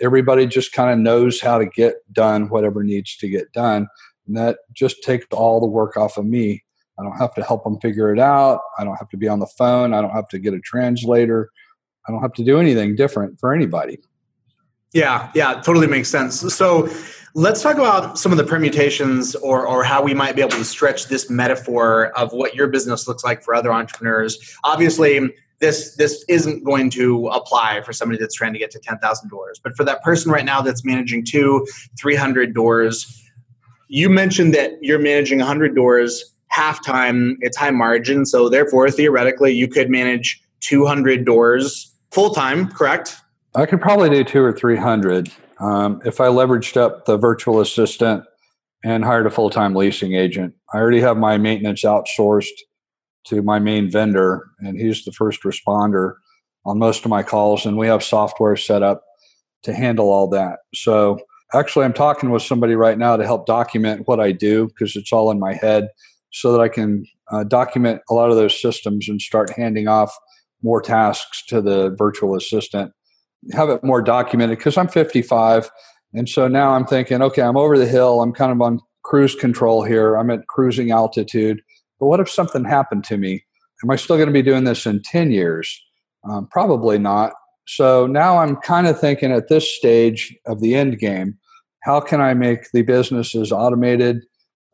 [0.00, 3.88] Everybody just kind of knows how to get done whatever needs to get done.
[4.26, 6.62] And that just takes all the work off of me
[6.98, 8.60] I don't have to help them figure it out.
[8.78, 9.94] I don't have to be on the phone.
[9.94, 11.50] I don't have to get a translator.
[12.06, 13.98] I don't have to do anything different for anybody.
[14.92, 16.40] Yeah, yeah, totally makes sense.
[16.54, 16.88] So
[17.34, 20.64] let's talk about some of the permutations or, or how we might be able to
[20.64, 24.56] stretch this metaphor of what your business looks like for other entrepreneurs.
[24.64, 29.28] Obviously, this this isn't going to apply for somebody that's trying to get to 10,000
[29.28, 29.60] doors.
[29.62, 31.66] But for that person right now that's managing two,
[32.00, 33.22] 300 doors,
[33.88, 38.24] you mentioned that you're managing 100 doors half time, it's high margin.
[38.24, 43.16] So therefore, theoretically, you could manage 200 doors full time, correct?
[43.54, 48.24] I could probably do two or 300 um, if I leveraged up the virtual assistant
[48.84, 50.54] and hired a full time leasing agent.
[50.72, 52.46] I already have my maintenance outsourced
[53.26, 56.14] to my main vendor, and he's the first responder
[56.64, 57.66] on most of my calls.
[57.66, 59.02] And we have software set up
[59.64, 60.60] to handle all that.
[60.74, 61.18] So
[61.54, 65.12] actually, I'm talking with somebody right now to help document what I do because it's
[65.12, 65.88] all in my head
[66.30, 70.16] so that I can uh, document a lot of those systems and start handing off
[70.62, 72.92] more tasks to the virtual assistant,
[73.52, 75.70] have it more documented because I'm 55.
[76.14, 78.22] And so now I'm thinking, okay, I'm over the hill.
[78.22, 80.16] I'm kind of on cruise control here.
[80.16, 81.60] I'm at cruising altitude.
[82.00, 83.44] But what if something happened to me?
[83.82, 85.80] Am I still going to be doing this in 10 years?
[86.28, 87.32] Um, probably not.
[87.66, 91.38] So now I'm kind of thinking at this stage of the end game,
[91.82, 94.22] how can I make the business as automated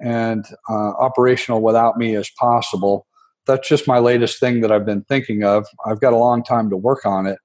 [0.00, 3.06] and uh, operational without me as possible.
[3.46, 5.66] That's just my latest thing that I've been thinking of.
[5.86, 7.38] I've got a long time to work on it,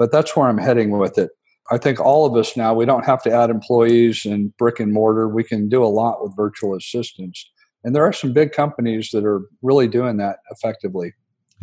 [0.00, 1.28] but that's where I'm heading with it.
[1.70, 4.94] I think all of us now, we don't have to add employees and brick and
[4.94, 5.28] mortar.
[5.28, 7.46] We can do a lot with virtual assistants.
[7.84, 11.12] And there are some big companies that are really doing that effectively.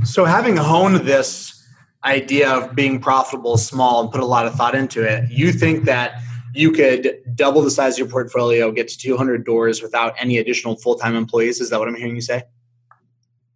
[0.04, 1.60] So, having honed this
[2.04, 5.86] idea of being profitable small and put a lot of thought into it, you think
[5.86, 6.21] that
[6.54, 10.78] you could double the size of your portfolio, get to 200 doors without any additional
[10.78, 11.60] full time employees.
[11.60, 12.43] Is that what I'm hearing you say?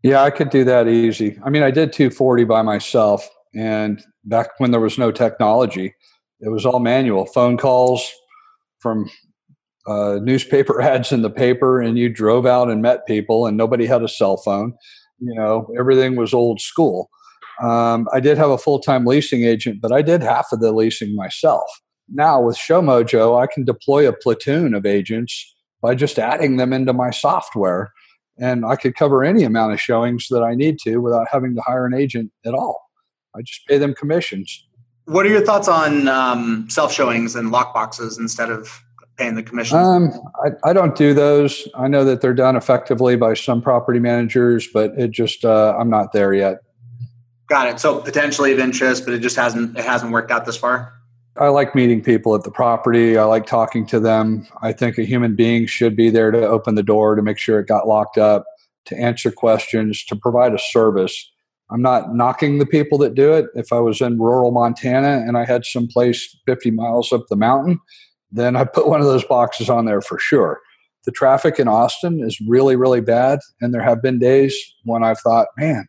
[0.02, 1.38] Yeah, I could do that easy.
[1.44, 5.96] I mean, I did 240 by myself, and back when there was no technology,
[6.40, 8.12] it was all manual phone calls
[8.80, 9.10] from
[9.88, 13.86] uh, newspaper ads in the paper, and you drove out and met people, and nobody
[13.86, 14.74] had a cell phone.
[15.20, 17.10] You know, everything was old school.
[17.62, 20.72] Um, I did have a full time leasing agent, but I did half of the
[20.72, 21.70] leasing myself
[22.12, 26.94] now with ShowMojo, I can deploy a platoon of agents by just adding them into
[26.94, 27.92] my software.
[28.38, 31.62] And I could cover any amount of showings that I need to without having to
[31.62, 32.82] hire an agent at all.
[33.36, 34.66] I just pay them commissions.
[35.06, 38.84] What are your thoughts on um, self showings and lockboxes instead of
[39.18, 39.78] paying the commission?
[39.78, 40.12] Um,
[40.44, 41.68] I, I, don't do those.
[41.76, 45.90] I know that they're done effectively by some property managers, but it just uh, I'm
[45.90, 46.60] not there yet.
[47.48, 47.80] Got it.
[47.80, 50.94] So potentially of interest, but it just hasn't it hasn't worked out this far.
[51.38, 53.18] I like meeting people at the property.
[53.18, 54.48] I like talking to them.
[54.62, 57.60] I think a human being should be there to open the door to make sure
[57.60, 58.46] it got locked up.
[58.86, 61.32] to answer questions, to provide a service.
[61.72, 63.46] I'm not knocking the people that do it.
[63.56, 67.36] If I was in rural Montana and I had some place 50 miles up the
[67.36, 67.80] mountain,
[68.32, 70.60] then I put one of those boxes on there for sure.
[71.06, 73.40] The traffic in Austin is really, really bad.
[73.62, 75.88] And there have been days when I've thought, man,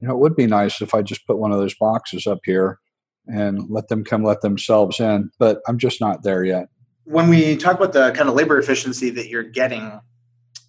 [0.00, 2.40] you know, it would be nice if I just put one of those boxes up
[2.44, 2.78] here
[3.26, 5.30] and let them come let themselves in.
[5.38, 6.68] But I'm just not there yet.
[7.04, 10.00] When we talk about the kind of labor efficiency that you're getting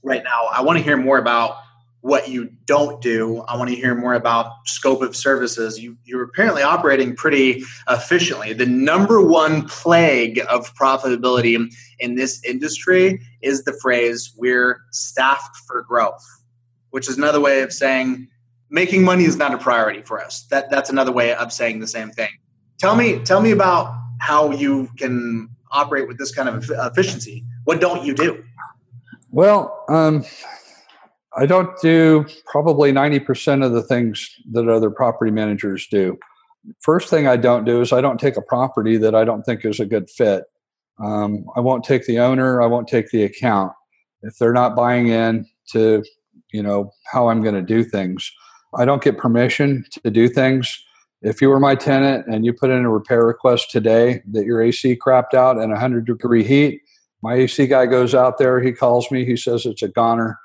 [0.04, 1.58] right now, I want to hear more about
[2.02, 3.42] what you don't do.
[3.48, 5.80] I want to hear more about scope of services.
[5.80, 8.54] You, you're apparently operating pretty efficiently.
[8.54, 15.84] The number one plague of profitability in this industry is the phrase, we're staffed for
[15.84, 16.26] growth,
[16.90, 18.28] which is another way of saying
[18.72, 20.44] making money is not a priority for us.
[20.50, 22.30] That, that's another way of saying the same thing.
[22.80, 27.44] Tell me, tell me about how you can operate with this kind of efficiency.
[27.66, 28.44] What don't you do?
[29.30, 30.26] Well, um,
[31.38, 36.17] I don't do probably 90% of the things that other property managers do.
[36.82, 39.63] First thing I don't do is I don't take a property that I don't think
[39.63, 40.44] is a good fit.
[41.00, 43.72] Um, I won't take the owner, I won't take the account.
[44.22, 46.04] If they're not buying in to,
[46.52, 48.32] you know, how I'm going to do things,
[48.78, 50.84] I don't get permission to do things.
[51.22, 54.62] If you were my tenant and you put in a repair request today that your
[54.62, 56.82] AC crapped out in 100 degree heat,
[57.24, 60.38] my AC guy goes out there, he calls me, he says it's a goner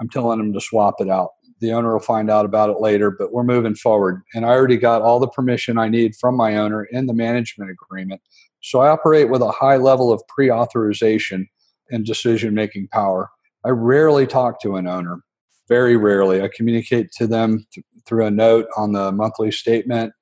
[0.00, 1.30] I'm telling them to swap it out.
[1.60, 4.22] The owner will find out about it later, but we're moving forward.
[4.34, 7.70] And I already got all the permission I need from my owner in the management
[7.70, 8.22] agreement.
[8.62, 11.48] So I operate with a high level of pre authorization
[11.90, 13.30] and decision making power.
[13.64, 15.20] I rarely talk to an owner,
[15.68, 16.42] very rarely.
[16.42, 20.12] I communicate to them th- through a note on the monthly statement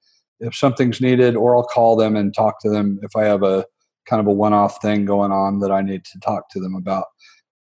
[0.40, 3.64] if something's needed, or I'll call them and talk to them if I have a
[4.06, 6.74] kind of a one off thing going on that I need to talk to them
[6.74, 7.06] about.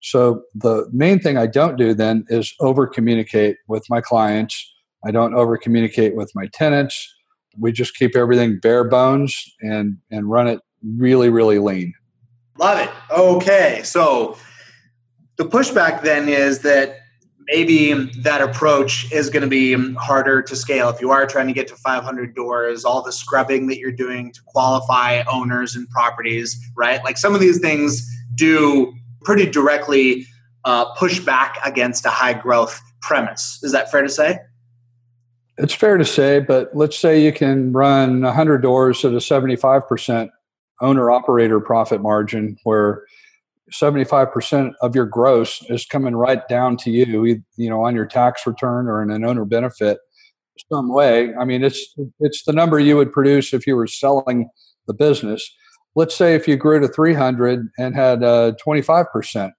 [0.01, 4.73] So the main thing I don't do then is over communicate with my clients.
[5.05, 7.13] I don't over communicate with my tenants.
[7.57, 10.59] We just keep everything bare bones and and run it
[10.97, 11.93] really really lean.
[12.57, 12.89] Love it.
[13.11, 13.81] Okay.
[13.83, 14.37] So
[15.37, 16.97] the pushback then is that
[17.51, 21.53] maybe that approach is going to be harder to scale if you are trying to
[21.53, 26.59] get to 500 doors all the scrubbing that you're doing to qualify owners and properties
[26.75, 30.25] right like some of these things do pretty directly
[30.65, 33.59] uh, push back against a high growth premise.
[33.63, 34.39] Is that fair to say?
[35.57, 40.29] It's fair to say, but let's say you can run 100 doors at a 75%
[40.81, 43.03] owner operator profit margin where
[43.73, 48.47] 75% of your gross is coming right down to you, you know, on your tax
[48.47, 49.99] return or in an owner benefit
[50.71, 51.33] some way.
[51.35, 54.49] I mean, it's it's the number you would produce if you were selling
[54.87, 55.49] the business
[55.95, 59.51] let's say if you grew to 300 and had a 25%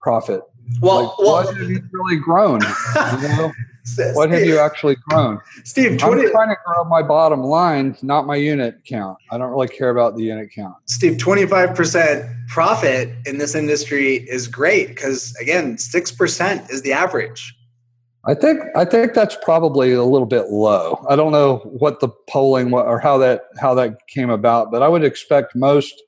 [0.00, 0.42] profit
[0.80, 2.60] well, like, well what have you really grown
[3.20, 3.52] you know?
[4.14, 5.40] what have you actually grown?
[5.64, 9.18] Steve 20, i'm trying to grow my bottom line not my unit count.
[9.30, 10.74] I don't really care about the unit count.
[10.86, 17.54] Steve 25% profit in this industry is great because again 6% is the average
[18.24, 21.04] I think I think that's probably a little bit low.
[21.08, 24.88] I don't know what the polling or how that how that came about, but I
[24.88, 26.00] would expect most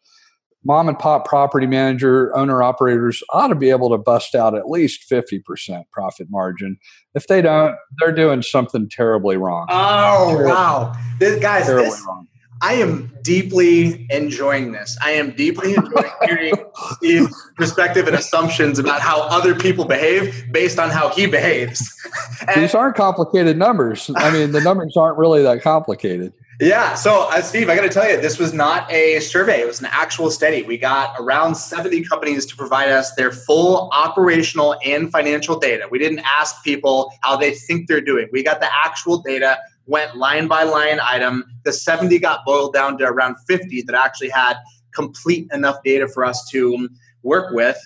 [0.65, 4.69] mom and pop property manager owner operators ought to be able to bust out at
[4.69, 6.79] least 50% profit margin.
[7.15, 9.67] If they don't, they're doing something terribly wrong.
[9.71, 10.95] Oh, terribly, wow.
[11.19, 12.29] This, guys, this, wrong.
[12.63, 14.97] I am deeply enjoying this.
[15.03, 16.55] I am deeply enjoying hearing
[16.93, 21.91] Steve's perspective and assumptions about how other people behave based on how he behaves.
[22.47, 24.11] And These aren't complicated numbers.
[24.17, 26.35] I mean, the numbers aren't really that complicated.
[26.61, 26.95] Yeah.
[26.95, 29.61] So, uh, Steve, I got to tell you, this was not a survey.
[29.61, 30.63] It was an actual study.
[30.63, 35.89] We got around 70 companies to provide us their full operational and financial data.
[35.91, 38.29] We didn't ask people how they think they're doing.
[38.31, 41.45] We got the actual data went line by line item.
[41.65, 44.57] The 70 got boiled down to around 50 that actually had
[44.95, 46.89] complete enough data for us to
[47.23, 47.77] work with.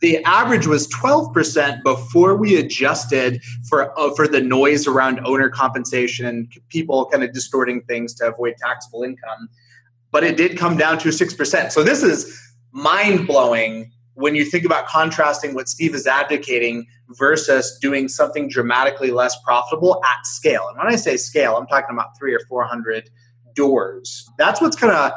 [0.00, 6.26] The average was 12% before we adjusted for, uh, for the noise around owner compensation
[6.26, 9.48] and people kind of distorting things to avoid taxable income.
[10.10, 11.72] But it did come down to 6%.
[11.72, 12.38] So this is
[12.72, 19.10] mind blowing when you think about contrasting what Steve is advocating versus doing something dramatically
[19.10, 20.68] less profitable at scale.
[20.68, 23.10] And when I say scale, I'm talking about three or 400
[23.54, 24.28] doors.
[24.38, 25.12] That's what's kind of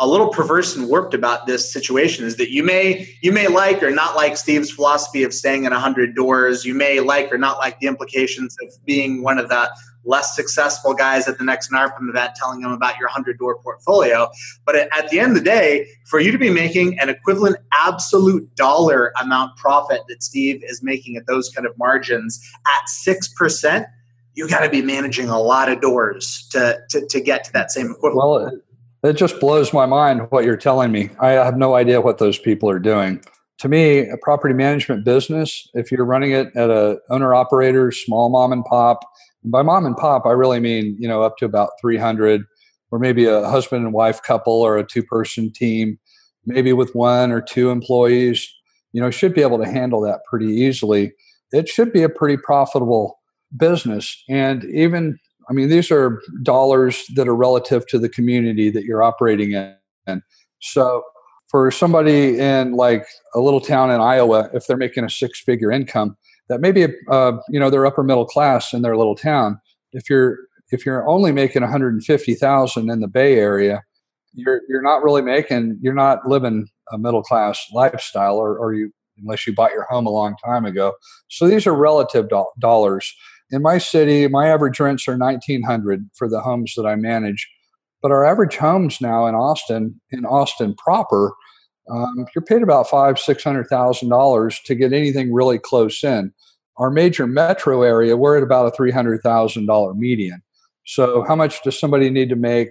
[0.00, 3.82] a little perverse and warped about this situation is that you may you may like
[3.82, 6.64] or not like Steve's philosophy of staying in 100 doors.
[6.64, 9.70] You may like or not like the implications of being one of the
[10.04, 14.28] less successful guys at the next NARPM event telling them about your 100 door portfolio.
[14.64, 18.54] But at the end of the day, for you to be making an equivalent absolute
[18.54, 23.86] dollar amount profit that Steve is making at those kind of margins at 6%,
[24.34, 27.70] you got to be managing a lot of doors to, to, to get to that
[27.70, 28.16] same equivalent.
[28.16, 31.10] Well, it, it just blows my mind what you're telling me.
[31.20, 33.22] I have no idea what those people are doing
[33.60, 38.30] to me, a property management business, if you're running it at a owner operator, small
[38.30, 39.04] mom and pop,
[39.44, 42.42] by mom and pop, I really mean, you know, up to about 300
[42.90, 45.98] or maybe a husband and wife couple or a two person team,
[46.44, 48.52] maybe with one or two employees,
[48.92, 51.12] you know, should be able to handle that pretty easily.
[51.52, 53.18] It should be a pretty profitable
[53.56, 54.22] business.
[54.28, 55.18] And even,
[55.48, 60.22] I mean, these are dollars that are relative to the community that you're operating in.
[60.60, 61.02] So
[61.48, 65.72] for somebody in like a little town in Iowa, if they're making a six figure
[65.72, 66.16] income,
[66.50, 69.58] that maybe uh, you know they're upper middle class in their little town.
[69.92, 70.36] If you're
[70.70, 73.82] if you're only making 150,000 in the Bay Area,
[74.34, 78.92] you're you're not really making you're not living a middle class lifestyle, or, or you
[79.16, 80.92] unless you bought your home a long time ago.
[81.28, 83.14] So these are relative do- dollars.
[83.52, 87.48] In my city, my average rents are 1900 for the homes that I manage
[88.02, 91.32] but our average homes now in Austin, in Austin proper,
[91.90, 96.32] um, you're paid about five, six hundred thousand dollars to get anything really close in.
[96.76, 100.42] Our major metro area, we're at about a three hundred thousand dollar median.
[100.86, 102.68] So, how much does somebody need to make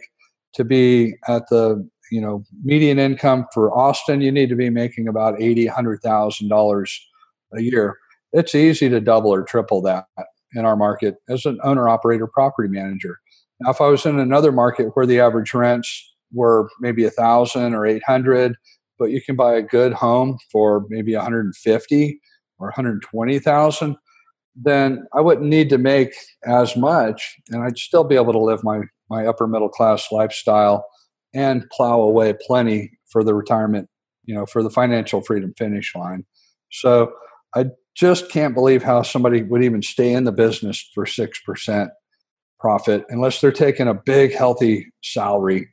[0.53, 4.21] to be at the you know median income for Austin?
[4.21, 6.99] You need to be making about eighty, hundred thousand dollars
[7.53, 7.97] a year.
[8.31, 10.05] It's easy to double or triple that
[10.55, 13.19] in our market as an owner operator property manager.
[13.59, 17.73] Now, if I was in another market where the average rents were maybe a thousand
[17.73, 18.55] or eight hundred,
[18.99, 22.21] but you can buy a good home for maybe 150
[22.59, 23.95] or 120,000,
[24.55, 26.13] then I wouldn't need to make
[26.45, 30.85] as much, and I'd still be able to live my my upper middle class lifestyle
[31.33, 33.89] and plow away plenty for the retirement,
[34.25, 36.25] you know, for the financial freedom finish line.
[36.71, 37.11] So
[37.55, 41.89] I just can't believe how somebody would even stay in the business for six percent
[42.59, 45.69] profit unless they're taking a big healthy salary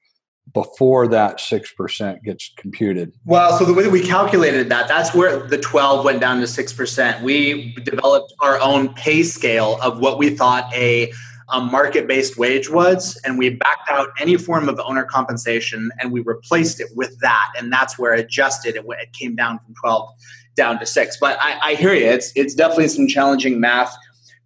[0.52, 3.12] before that 6% gets computed.
[3.24, 6.46] Well, so the way that we calculated that, that's where the 12 went down to
[6.46, 7.22] 6%.
[7.22, 11.12] We developed our own pay scale of what we thought a,
[11.50, 16.12] a market based wage was, and we backed out any form of owner compensation and
[16.12, 17.52] we replaced it with that.
[17.58, 18.76] And that's where it adjusted.
[18.76, 20.10] It, it came down from 12
[20.56, 21.16] down to 6.
[21.20, 22.06] But I, I hear you.
[22.06, 23.94] It's, it's definitely some challenging math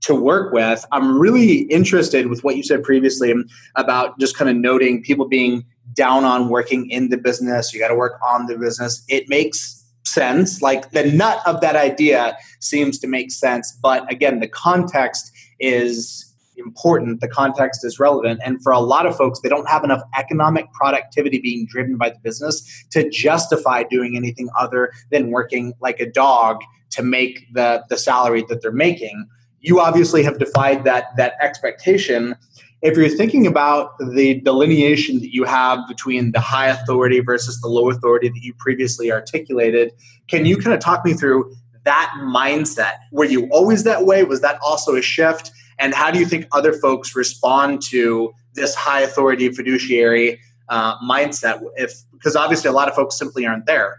[0.03, 0.85] to work with.
[0.93, 3.35] I'm really interested with what you said previously
[3.77, 5.65] about just kind of noting people being
[5.95, 7.73] down on working in the business.
[7.73, 9.05] You got to work on the business.
[9.09, 10.63] It makes sense.
[10.63, 13.77] Like the nut of that idea seems to make sense.
[13.83, 16.27] But again, the context is
[16.57, 17.21] important.
[17.21, 18.41] The context is relevant.
[18.45, 22.11] And for a lot of folks, they don't have enough economic productivity being driven by
[22.11, 26.61] the business to justify doing anything other than working like a dog
[26.91, 29.27] to make the, the salary that they're making
[29.61, 32.35] you obviously have defied that that expectation
[32.83, 37.69] if you're thinking about the delineation that you have between the high authority versus the
[37.69, 39.93] low authority that you previously articulated
[40.29, 41.55] can you kind of talk me through
[41.85, 46.19] that mindset were you always that way was that also a shift and how do
[46.19, 52.69] you think other folks respond to this high authority fiduciary uh, mindset if because obviously
[52.69, 53.99] a lot of folks simply aren't there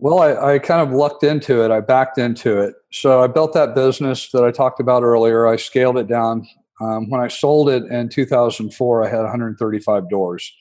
[0.00, 1.72] well, I, I, kind of lucked into it.
[1.72, 2.76] I backed into it.
[2.92, 5.48] So I built that business that I talked about earlier.
[5.48, 6.46] I scaled it down.
[6.80, 10.52] Um, when I sold it in 2004, I had 135 doors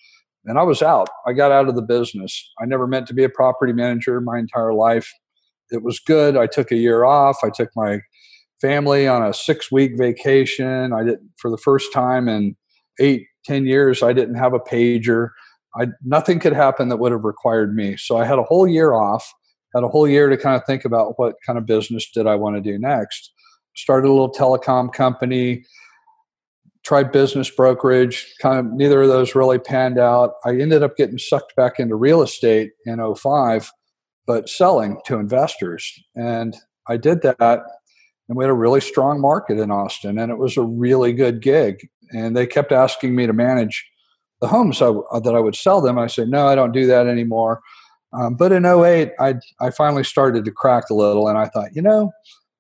[0.45, 1.09] and I was out.
[1.26, 2.51] I got out of the business.
[2.59, 5.11] I never meant to be a property manager my entire life.
[5.70, 6.38] It was good.
[6.38, 7.38] I took a year off.
[7.43, 7.99] I took my
[8.61, 10.93] family on a six week vacation.
[10.93, 12.55] I did for the first time in
[12.99, 15.30] eight, ten years, I didn't have a pager.
[15.76, 17.97] I nothing could happen that would have required me.
[17.97, 19.32] So I had a whole year off,
[19.76, 22.36] had a whole year to kind of think about what kind of business did I
[22.36, 23.34] want to do next.
[23.76, 25.63] Started a little telecom company,
[26.88, 30.35] tried business brokerage, kind of neither of those really panned out.
[30.45, 33.69] I ended up getting sucked back into real estate in 05,
[34.25, 35.91] but selling to investors.
[36.15, 36.55] And
[36.88, 37.63] I did that
[38.29, 41.41] and we had a really strong market in Austin and it was a really good
[41.41, 41.89] gig.
[42.11, 43.85] And they kept asking me to manage
[44.39, 45.99] the homes I, that I would sell them.
[45.99, 47.59] I said, no, I don't do that anymore.
[48.13, 51.75] Um, but in 08, I, I finally started to crack a little, and I thought,
[51.75, 52.13] you know,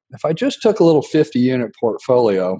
[0.09, 2.59] if I just took a little 50 unit portfolio,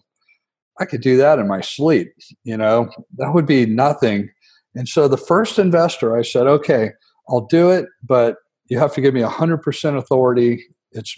[0.79, 2.13] I could do that in my sleep.
[2.43, 4.29] You know, that would be nothing.
[4.75, 6.91] And so the first investor, I said, okay,
[7.29, 10.63] I'll do it, but you have to give me 100% authority.
[10.91, 11.15] It's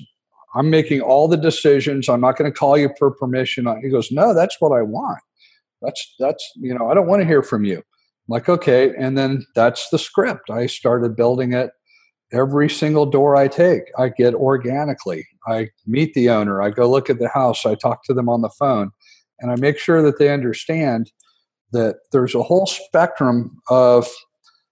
[0.56, 2.10] I'm making all the decisions.
[2.10, 3.68] I'm not going to call you for permission.
[3.84, 5.20] He goes, no, that's what I want.
[5.82, 7.78] That's that's you know I don't want to hear from you.
[7.78, 7.84] I'm
[8.28, 10.50] like okay, and then that's the script.
[10.50, 11.72] I started building it.
[12.32, 15.26] Every single door I take, I get organically.
[15.48, 16.62] I meet the owner.
[16.62, 17.66] I go look at the house.
[17.66, 18.92] I talk to them on the phone,
[19.42, 21.12] and I make sure that they understand
[21.72, 24.08] that there's a whole spectrum of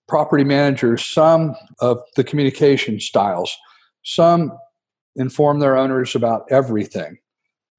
[0.07, 1.03] property managers.
[1.03, 3.55] Some of the communication styles.
[4.03, 4.57] Some
[5.15, 7.17] inform their owners about everything.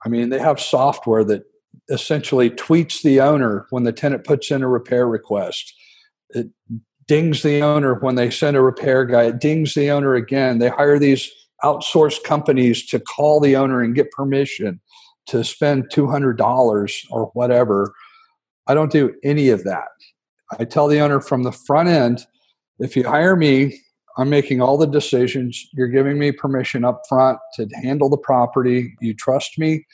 [0.05, 1.45] I mean, they have software that
[1.89, 5.72] essentially tweets the owner when the tenant puts in a repair request.
[6.30, 6.49] It
[7.07, 9.24] dings the owner when they send a repair guy.
[9.24, 10.59] It dings the owner again.
[10.59, 11.30] They hire these
[11.64, 14.80] outsourced companies to call the owner and get permission
[15.29, 17.95] to spend $200 or whatever.
[18.66, 19.89] I don't do any of that.
[20.59, 22.26] I tell the owner from the front end
[22.79, 23.81] if you hire me,
[24.16, 25.68] I'm making all the decisions.
[25.72, 28.95] You're giving me permission up front to handle the property.
[29.01, 29.87] You trust me.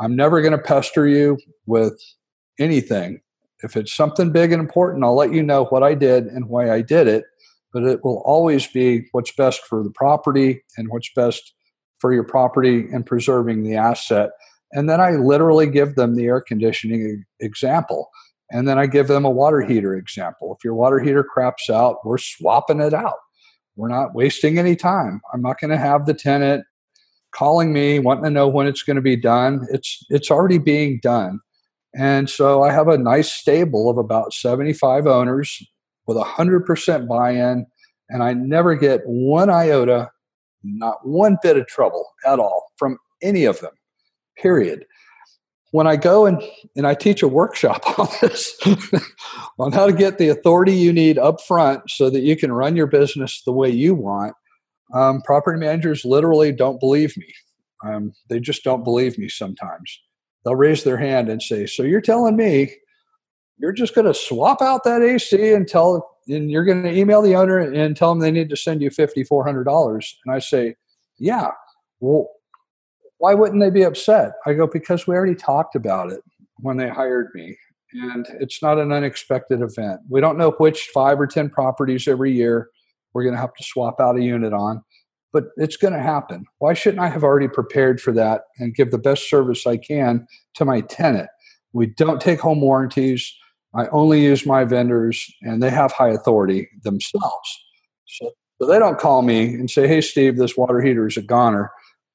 [0.00, 2.00] I'm never going to pester you with
[2.58, 3.20] anything.
[3.62, 6.70] If it's something big and important, I'll let you know what I did and why
[6.70, 7.24] I did it.
[7.72, 11.54] But it will always be what's best for the property and what's best
[11.98, 14.30] for your property and preserving the asset.
[14.72, 18.10] And then I literally give them the air conditioning example.
[18.50, 20.54] And then I give them a water heater example.
[20.56, 23.14] If your water heater craps out, we're swapping it out.
[23.76, 25.20] We're not wasting any time.
[25.32, 26.64] I'm not going to have the tenant
[27.32, 30.98] calling me wanting to know when it's going to be done it's it's already being
[31.02, 31.38] done
[31.94, 35.62] and so i have a nice stable of about 75 owners
[36.06, 37.66] with 100% buy-in
[38.08, 40.10] and i never get one iota
[40.64, 43.72] not one bit of trouble at all from any of them
[44.40, 44.84] period
[45.72, 46.42] when i go and,
[46.76, 48.58] and i teach a workshop on this
[49.58, 52.76] on how to get the authority you need up front so that you can run
[52.76, 54.34] your business the way you want
[54.92, 57.32] um, property managers literally don't believe me.
[57.84, 60.00] Um, they just don't believe me sometimes.
[60.44, 62.74] They'll raise their hand and say, So you're telling me
[63.58, 67.22] you're just going to swap out that AC and tell, and you're going to email
[67.22, 70.04] the owner and tell them they need to send you $5,400?
[70.24, 70.76] And I say,
[71.18, 71.50] Yeah.
[72.00, 72.28] Well,
[73.20, 74.32] why wouldn't they be upset?
[74.46, 76.20] I go, Because we already talked about it
[76.56, 77.56] when they hired me.
[77.92, 80.00] And it's not an unexpected event.
[80.08, 82.70] We don't know which five or 10 properties every year
[83.12, 84.82] we're going to have to swap out a unit on
[85.32, 88.90] but it's going to happen why shouldn't i have already prepared for that and give
[88.90, 91.28] the best service i can to my tenant
[91.72, 93.32] we don't take home warranties
[93.74, 97.64] i only use my vendors and they have high authority themselves
[98.06, 101.22] so, so they don't call me and say hey steve this water heater is a
[101.22, 101.70] goner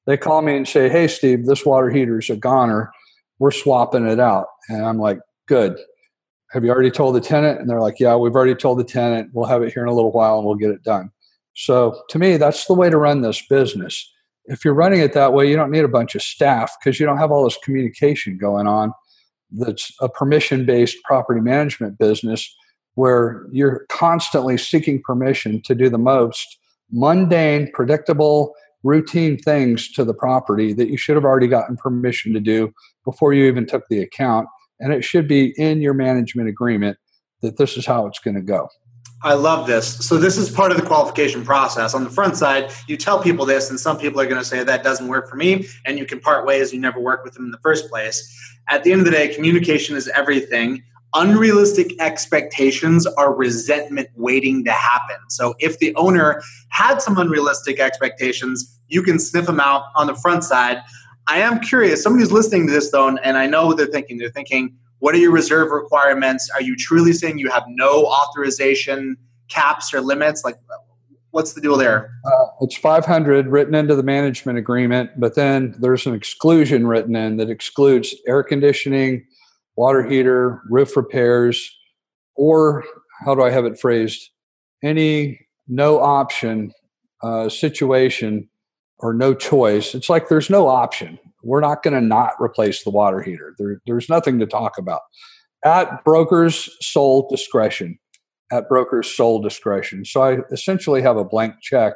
[0.06, 2.90] they call me and say hey steve this water heater is a goner
[3.38, 5.76] we're swapping it out and i'm like good
[6.52, 7.60] have you already told the tenant?
[7.60, 9.30] And they're like, yeah, we've already told the tenant.
[9.32, 11.10] We'll have it here in a little while and we'll get it done.
[11.54, 14.10] So to me, that's the way to run this business.
[14.46, 17.06] If you're running it that way, you don't need a bunch of staff because you
[17.06, 18.92] don't have all this communication going on.
[19.50, 22.54] That's a permission based property management business
[22.94, 26.58] where you're constantly seeking permission to do the most
[26.90, 28.54] mundane, predictable,
[28.86, 32.72] routine things to the property that you should have already gotten permission to do
[33.04, 34.46] before you even took the account
[34.80, 36.98] and it should be in your management agreement
[37.42, 38.68] that this is how it's going to go.
[39.22, 40.06] I love this.
[40.06, 41.94] So this is part of the qualification process.
[41.94, 44.62] On the front side, you tell people this, and some people are going to say
[44.62, 46.72] that doesn't work for me, and you can part ways.
[46.72, 48.30] You never work with them in the first place.
[48.68, 50.82] At the end of the day, communication is everything.
[51.18, 55.16] Unrealistic expectations are resentment waiting to happen.
[55.30, 60.14] So if the owner had some unrealistic expectations, you can sniff them out on the
[60.14, 60.82] front side.
[61.26, 62.02] I am curious.
[62.02, 64.18] Somebody who's listening to this, though, and I know what they're thinking.
[64.18, 66.50] They're thinking, what are your reserve requirements?
[66.54, 69.16] Are you truly saying you have no authorization
[69.48, 70.44] caps or limits?
[70.44, 70.56] Like,
[71.30, 72.10] what's the deal there?
[72.26, 77.38] Uh, it's 500 written into the management agreement, but then there's an exclusion written in
[77.38, 79.26] that excludes air conditioning,
[79.76, 81.70] water heater, roof repairs,
[82.34, 82.84] or
[83.24, 84.30] how do I have it phrased?
[84.82, 86.72] Any no option
[87.22, 88.48] uh, situation
[88.98, 89.94] or no choice.
[89.94, 91.18] It's like there's no option.
[91.42, 93.54] We're not going to not replace the water heater.
[93.58, 95.02] There, there's nothing to talk about.
[95.64, 97.98] At broker's sole discretion.
[98.52, 100.04] At broker's sole discretion.
[100.04, 101.94] So I essentially have a blank check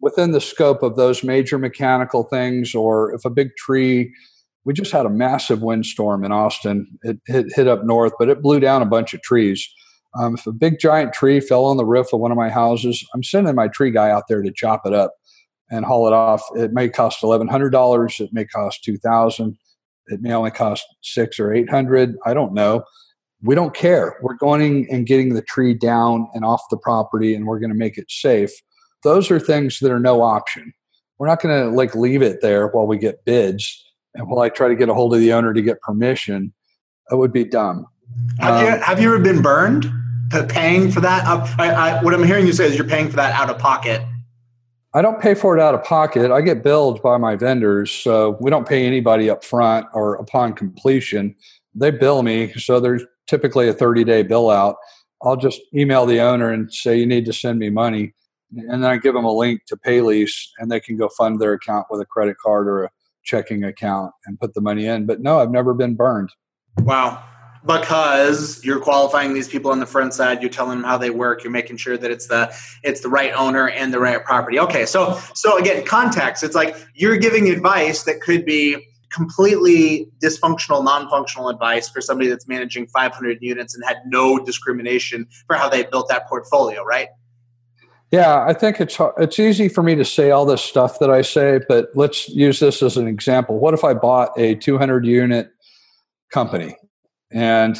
[0.00, 4.12] within the scope of those major mechanical things, or if a big tree,
[4.64, 6.98] we just had a massive windstorm in Austin.
[7.02, 9.68] It hit, hit up north, but it blew down a bunch of trees.
[10.18, 13.04] Um, if a big giant tree fell on the roof of one of my houses,
[13.14, 15.12] I'm sending my tree guy out there to chop it up
[15.70, 16.42] and haul it off.
[16.54, 18.20] It may cost eleven hundred dollars.
[18.20, 19.58] It may cost two thousand.
[20.06, 22.16] It may only cost six or eight hundred.
[22.24, 22.84] I don't know.
[23.42, 24.16] We don't care.
[24.22, 27.76] We're going and getting the tree down and off the property, and we're going to
[27.76, 28.50] make it safe.
[29.02, 30.72] Those are things that are no option.
[31.18, 33.83] We're not going to like leave it there while we get bids
[34.14, 36.52] and while I try to get a hold of the owner to get permission.
[37.10, 37.86] it would be dumb.
[38.40, 39.90] Have, um, you, have you ever been burned
[40.48, 41.24] paying for that?
[41.58, 44.02] I, I, what I'm hearing you say is you're paying for that out of pocket.
[44.94, 46.30] I don't pay for it out of pocket.
[46.30, 50.52] I get billed by my vendors, so we don't pay anybody up front or upon
[50.52, 51.34] completion.
[51.74, 54.76] They bill me, so there's typically a 30 day bill out.
[55.22, 58.14] I'll just email the owner and say you need to send me money,
[58.52, 61.54] and then I give them a link to Paylease, and they can go fund their
[61.54, 62.90] account with a credit card or a
[63.24, 65.06] checking account and put the money in.
[65.06, 66.30] But no, I've never been burned.
[66.78, 67.22] Wow,
[67.66, 71.42] because you're qualifying these people on the front side you're telling them how they work
[71.42, 74.84] you're making sure that it's the it's the right owner and the right property okay
[74.84, 78.76] so so again context it's like you're giving advice that could be
[79.10, 85.56] completely dysfunctional non-functional advice for somebody that's managing 500 units and had no discrimination for
[85.56, 87.08] how they built that portfolio right
[88.14, 91.22] yeah, I think it's it's easy for me to say all this stuff that I
[91.22, 93.58] say, but let's use this as an example.
[93.58, 95.50] What if I bought a 200 unit
[96.32, 96.76] company
[97.32, 97.76] and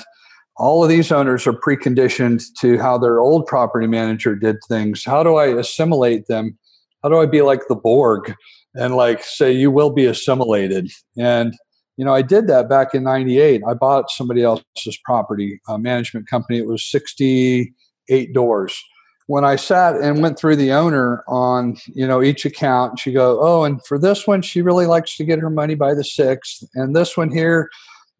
[0.56, 5.04] all of these owners are preconditioned to how their old property manager did things.
[5.04, 6.58] How do I assimilate them?
[7.02, 8.34] How do I be like the Borg
[8.74, 10.90] and like say you will be assimilated?
[11.16, 11.54] And
[11.96, 13.62] you know, I did that back in '98.
[13.68, 16.58] I bought somebody else's property management company.
[16.58, 18.82] It was 68 doors.
[19.26, 23.38] When I sat and went through the owner on you know each account, she go,
[23.40, 26.62] "Oh, and for this one, she really likes to get her money by the sixth,
[26.74, 27.70] and this one here."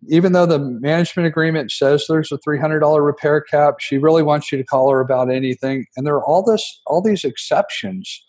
[0.08, 4.58] even though the management agreement says there's a $300 repair cap she really wants you
[4.58, 8.22] to call her about anything and there are all this all these exceptions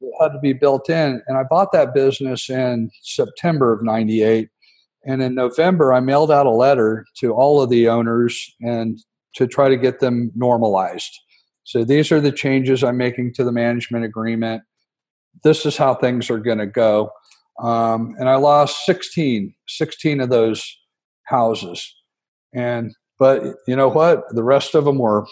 [0.00, 4.48] that had to be built in and i bought that business in september of 98
[5.04, 8.98] and in november i mailed out a letter to all of the owners and
[9.34, 11.20] to try to get them normalized
[11.66, 14.62] so these are the changes i'm making to the management agreement
[15.44, 17.10] this is how things are going to go
[17.62, 20.76] um, and i lost 16 16 of those
[21.26, 21.94] houses.
[22.54, 24.24] And but you know what?
[24.30, 25.26] The rest of them were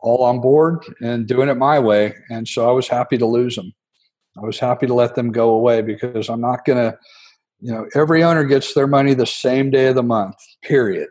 [0.00, 2.14] all on board and doing it my way.
[2.28, 3.72] And so I was happy to lose them.
[4.36, 6.98] I was happy to let them go away because I'm not going to,
[7.60, 11.08] you know, every owner gets their money the same day of the month, period.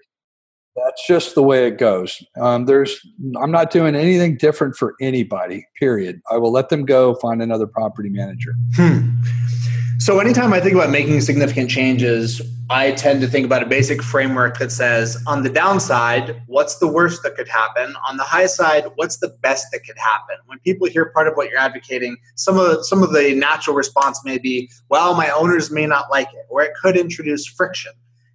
[0.76, 2.24] That's just the way it goes.
[2.40, 3.00] Um, there's,
[3.40, 6.22] I'm not doing anything different for anybody, period.
[6.32, 8.56] I will let them go find another property manager.
[8.76, 9.10] Hmm.
[10.00, 14.02] So, anytime I think about making significant changes, I tend to think about a basic
[14.02, 17.96] framework that says, on the downside, what's the worst that could happen?
[18.06, 20.36] On the high side, what's the best that could happen?
[20.48, 24.20] When people hear part of what you're advocating, some of some of the natural response
[24.26, 27.94] may be, "Well, my owners may not like it," or it could introduce friction,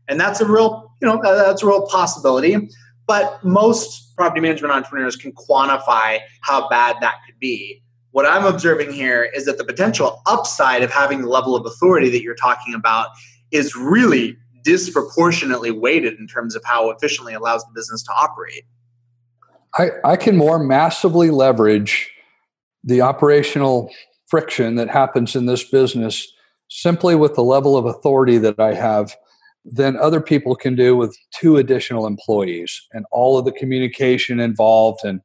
[0.09, 2.69] and that's a real, you know, that's a real possibility.
[3.07, 7.83] But most property management entrepreneurs can quantify how bad that could be
[8.19, 12.09] what I'm observing here is that the potential upside of having the level of authority
[12.11, 13.11] that you're talking about
[13.51, 18.65] is really disproportionately weighted in terms of how efficiently allows the business to operate.
[19.75, 22.11] I, I can more massively leverage
[22.83, 23.91] the operational
[24.27, 26.27] friction that happens in this business
[26.69, 29.15] simply with the level of authority that I have
[29.65, 35.01] than other people can do with two additional employees and all of the communication involved
[35.05, 35.21] and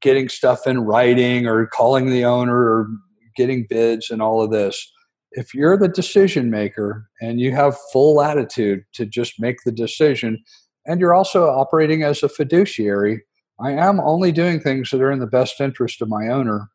[0.00, 2.88] getting stuff in writing or calling the owner or
[3.36, 4.90] getting bids and all of this.
[5.32, 10.42] If you're the decision maker and you have full latitude to just make the decision,
[10.84, 13.22] and you're also operating as a fiduciary,
[13.60, 16.68] I am only doing things that are in the best interest of my owner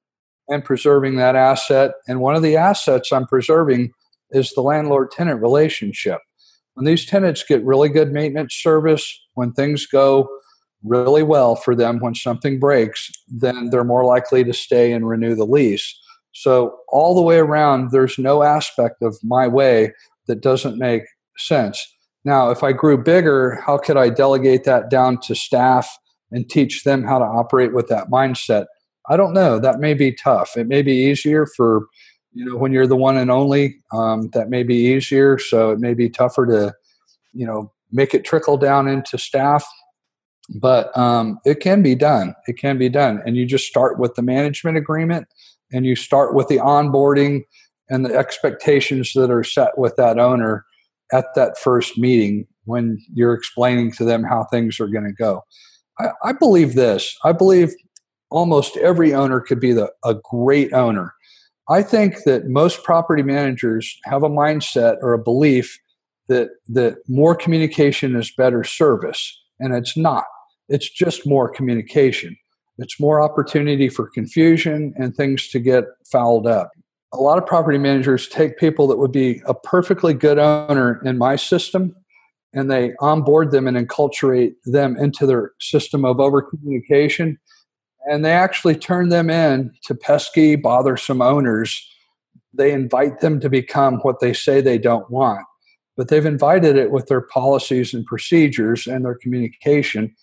[0.47, 1.91] and preserving that asset.
[2.07, 3.91] And one of the assets I'm preserving
[4.31, 6.19] is the landlord tenant relationship.
[6.77, 10.29] When these tenants get really good maintenance service, when things go
[10.83, 15.33] really well for them when something breaks, then they're more likely to stay and renew
[15.33, 15.99] the lease.
[16.33, 19.91] So, all the way around, there's no aspect of my way
[20.27, 21.01] that doesn't make
[21.35, 21.83] sense.
[22.23, 25.89] Now, if I grew bigger, how could I delegate that down to staff
[26.31, 28.67] and teach them how to operate with that mindset?
[29.09, 29.57] I don't know.
[29.57, 30.55] That may be tough.
[30.55, 31.87] It may be easier for,
[32.37, 35.37] you know, when you're the one and only, um, that may be easier.
[35.37, 36.75] So it may be tougher to,
[37.33, 39.65] you know, make it trickle down into staff
[40.49, 42.35] but um, it can be done.
[42.47, 43.21] It can be done.
[43.25, 45.27] And you just start with the management agreement
[45.71, 47.43] and you start with the onboarding
[47.89, 50.65] and the expectations that are set with that owner
[51.11, 55.43] at that first meeting when you're explaining to them how things are going to go.
[55.99, 57.17] I, I, believe this.
[57.23, 57.73] I believe
[58.29, 61.13] almost every owner could be the, a great owner.
[61.69, 65.79] I think that most property managers have a mindset or a belief
[66.27, 70.25] that that more communication is better service, and it's not.
[70.69, 72.37] It's just more communication.
[72.77, 76.71] It's more opportunity for confusion and things to get fouled up.
[77.13, 81.17] A lot of property managers take people that would be a perfectly good owner in
[81.17, 81.95] my system
[82.53, 87.39] and they onboard them and enculturate them into their system of over communication
[88.09, 91.87] and they actually turn them in to pesky bothersome owners
[92.53, 95.45] they invite them to become what they say they don't want
[95.97, 100.15] but they've invited it with their policies and procedures and their communication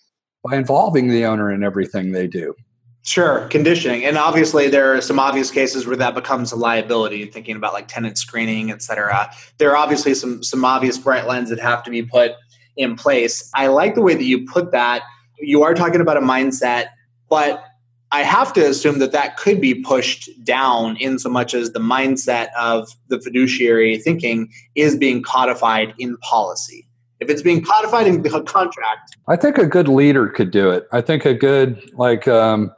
[0.43, 2.55] by involving the owner in everything they do.
[3.03, 4.03] Sure, conditioning.
[4.03, 7.87] And obviously there are some obvious cases where that becomes a liability, thinking about like
[7.87, 9.29] tenant screening, et cetera.
[9.59, 12.31] There are obviously some some obvious bright lines that have to be put
[12.77, 13.51] in place.
[13.53, 15.03] I like the way that you put that.
[15.37, 16.87] You are talking about a mindset,
[17.29, 17.63] but
[18.11, 21.79] I have to assume that that could be pushed down in so much as the
[21.79, 26.87] mindset of the fiduciary thinking is being codified in policy.
[27.19, 30.87] If it's being codified in the contract, I think a good leader could do it.
[30.91, 32.71] I think a good like um,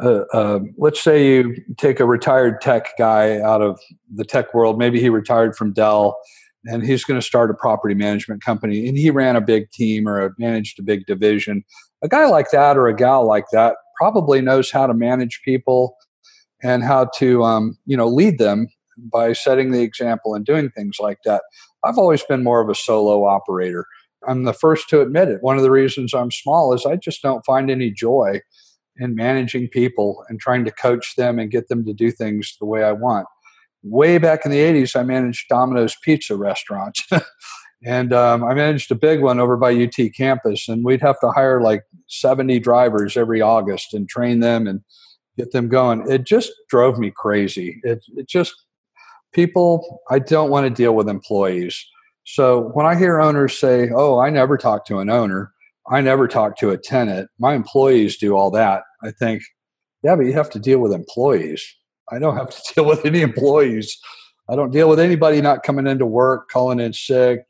[0.00, 3.80] uh, uh, let's say you take a retired tech guy out of
[4.14, 4.78] the tech world.
[4.78, 6.16] Maybe he retired from Dell,
[6.66, 10.06] and he's going to start a property management company, and he ran a big team
[10.06, 11.64] or managed a big division.
[12.02, 15.96] A guy like that or a gal like that probably knows how to manage people
[16.62, 18.68] and how to um, you know lead them
[19.12, 21.42] by setting the example and doing things like that.
[21.84, 23.86] I've always been more of a solo operator.
[24.26, 25.42] I'm the first to admit it.
[25.42, 28.40] One of the reasons I'm small is I just don't find any joy
[28.96, 32.66] in managing people and trying to coach them and get them to do things the
[32.66, 33.26] way I want.
[33.84, 37.06] Way back in the 80s, I managed Domino's pizza restaurants.
[37.84, 41.30] and um, I managed a big one over by UT campus, and we'd have to
[41.30, 44.80] hire like 70 drivers every August and train them and
[45.36, 46.10] get them going.
[46.10, 47.80] It just drove me crazy.
[47.84, 48.54] It, it just
[49.32, 51.78] people, I don't want to deal with employees.
[52.24, 55.52] So when I hear owners say, "Oh, I never talk to an owner,"
[55.90, 57.30] I never talk to a tenant.
[57.38, 58.82] My employees do all that.
[59.02, 59.42] I think,
[60.02, 61.64] yeah, but you have to deal with employees.
[62.10, 63.98] I don't have to deal with any employees.
[64.50, 67.44] I don't deal with anybody not coming into work, calling in sick,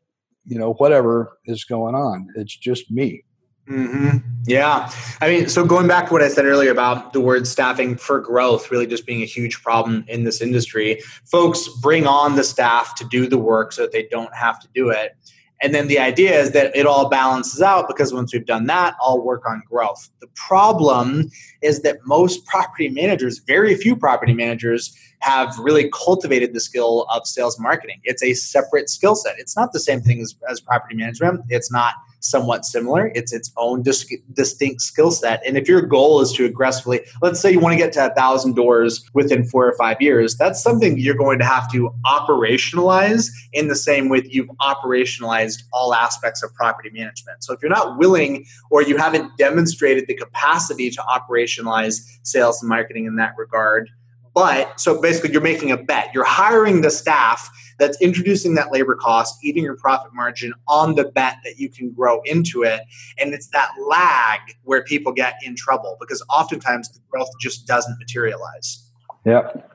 [0.45, 2.29] you know, whatever is going on.
[2.37, 3.25] It's just me.
[3.69, 4.19] Mm-hmm.
[4.47, 4.91] Yeah.
[5.21, 8.19] I mean, so going back to what I said earlier about the word staffing for
[8.19, 12.95] growth really just being a huge problem in this industry, folks bring on the staff
[12.97, 15.17] to do the work so that they don't have to do it.
[15.61, 18.95] And then the idea is that it all balances out because once we've done that,
[19.03, 20.09] I'll work on growth.
[20.21, 21.31] The problem
[21.63, 27.27] is that most property managers, very few property managers, have really cultivated the skill of
[27.27, 28.01] sales marketing.
[28.05, 29.35] It's a separate skill set.
[29.39, 31.41] It's not the same thing as, as property management.
[31.49, 33.13] It's not somewhat similar.
[33.15, 35.41] It's its own dis- distinct skill set.
[35.47, 38.15] And if your goal is to aggressively, let's say you want to get to a
[38.15, 43.31] thousand doors within four or five years, that's something you're going to have to operationalize
[43.53, 47.45] in the same way that you've operationalized all aspects of property management.
[47.45, 51.03] So if you're not willing or you haven't demonstrated the capacity to
[51.49, 53.91] operationalize sales and marketing in that regard,
[54.35, 56.11] but so basically, you're making a bet.
[56.15, 61.05] You're hiring the staff that's introducing that labor cost, eating your profit margin on the
[61.05, 62.83] bet that you can grow into it.
[63.19, 67.99] And it's that lag where people get in trouble because oftentimes the growth just doesn't
[67.99, 68.89] materialize.
[69.25, 69.73] Yep.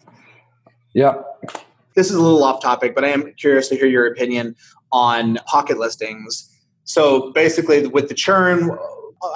[0.93, 1.59] Yep.
[1.95, 4.55] This is a little off topic, but I am curious to hear your opinion
[4.93, 6.49] on pocket listings.
[6.85, 8.77] So basically, with the churn,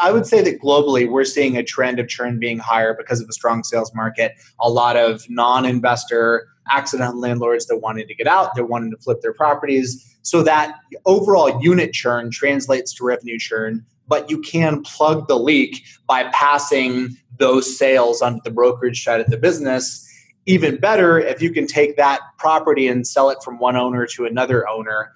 [0.02, 3.30] I would say that globally, we're seeing a trend of churn being higher because of
[3.30, 4.34] a strong sales market.
[4.60, 8.98] A lot of non investor accident landlords that wanted to get out, they're wanting to
[8.98, 10.18] flip their properties.
[10.22, 10.76] So that
[11.06, 17.16] overall unit churn translates to revenue churn, but you can plug the leak by passing
[17.38, 20.04] those sales onto the brokerage side of the business.
[20.46, 24.26] Even better if you can take that property and sell it from one owner to
[24.26, 25.12] another owner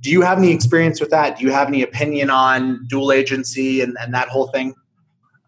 [0.00, 1.38] do you have any experience with that?
[1.38, 4.74] Do you have any opinion on dual agency and, and that whole thing?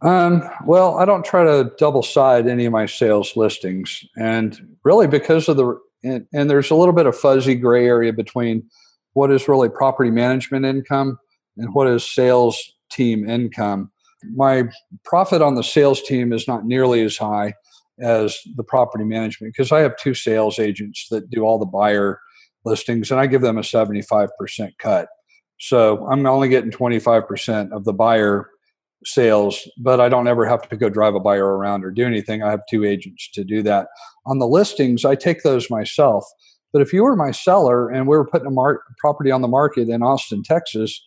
[0.01, 4.05] Um, well, I don't try to double side any of my sales listings.
[4.17, 8.13] And really, because of the, and, and there's a little bit of fuzzy gray area
[8.13, 8.63] between
[9.15, 11.19] what is really property management income
[11.57, 13.91] and what is sales team income.
[14.35, 14.65] My
[15.05, 17.55] profit on the sales team is not nearly as high
[18.01, 22.21] as the property management because I have two sales agents that do all the buyer
[22.69, 24.29] listings and I give them a 75%
[24.79, 25.09] cut.
[25.61, 28.49] So I'm only getting 25% of the buyer
[29.05, 32.43] sales, but I don't ever have to go drive a buyer around or do anything.
[32.43, 33.89] I have two agents to do that.
[34.27, 36.25] On the listings, I take those myself.
[36.73, 39.49] But if you were my seller and we were putting a mar- property on the
[39.49, 41.03] market in Austin, Texas,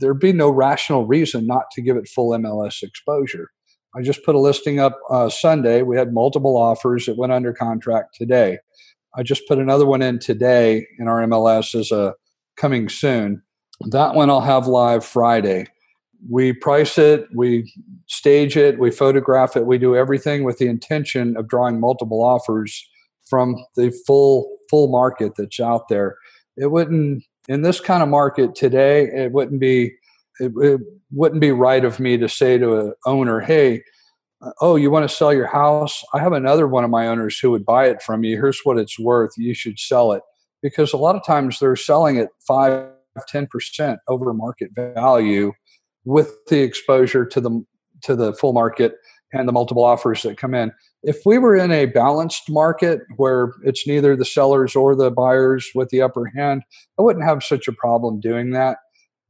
[0.00, 3.50] there'd be no rational reason not to give it full MLS exposure.
[3.96, 5.82] I just put a listing up uh, Sunday.
[5.82, 7.06] We had multiple offers.
[7.06, 8.58] It went under contract today.
[9.16, 12.14] I just put another one in today in our MLS as a
[12.56, 13.42] coming soon.
[13.90, 15.66] That one I'll have live Friday.
[16.28, 17.70] We price it, we
[18.06, 22.88] stage it, we photograph it, we do everything with the intention of drawing multiple offers
[23.28, 26.16] from the full full market that's out there.
[26.56, 29.92] It wouldn't in this kind of market today, it wouldn't be
[30.40, 30.80] it, it
[31.12, 33.80] wouldn't be right of me to say to an owner, "Hey, uh,
[34.60, 36.02] oh, you want to sell your house?
[36.12, 38.36] I have another one of my owners who would buy it from you.
[38.36, 39.32] Here's what it's worth.
[39.36, 40.22] You should sell it."
[40.62, 42.88] Because a lot of times they're selling it five,
[43.28, 45.52] ten percent over market value,
[46.04, 47.64] with the exposure to the
[48.02, 48.94] to the full market
[49.32, 50.72] and the multiple offers that come in.
[51.02, 55.70] If we were in a balanced market where it's neither the sellers or the buyers
[55.74, 56.62] with the upper hand,
[56.98, 58.78] I wouldn't have such a problem doing that.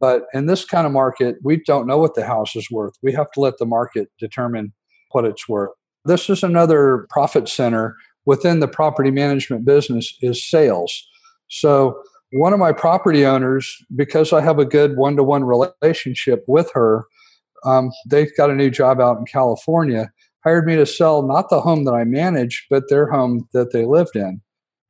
[0.01, 2.95] But in this kind of market, we don't know what the house is worth.
[3.03, 4.73] We have to let the market determine
[5.15, 5.71] what it's worth.
[6.05, 7.97] This is another profit center
[8.27, 10.93] within the property management business is sales.
[11.49, 12.03] So
[12.33, 17.07] one of my property owners, because I have a good one-to-one relationship with her,
[17.65, 20.11] um, they got a new job out in California,
[20.43, 23.85] hired me to sell not the home that I managed, but their home that they
[23.85, 24.41] lived in.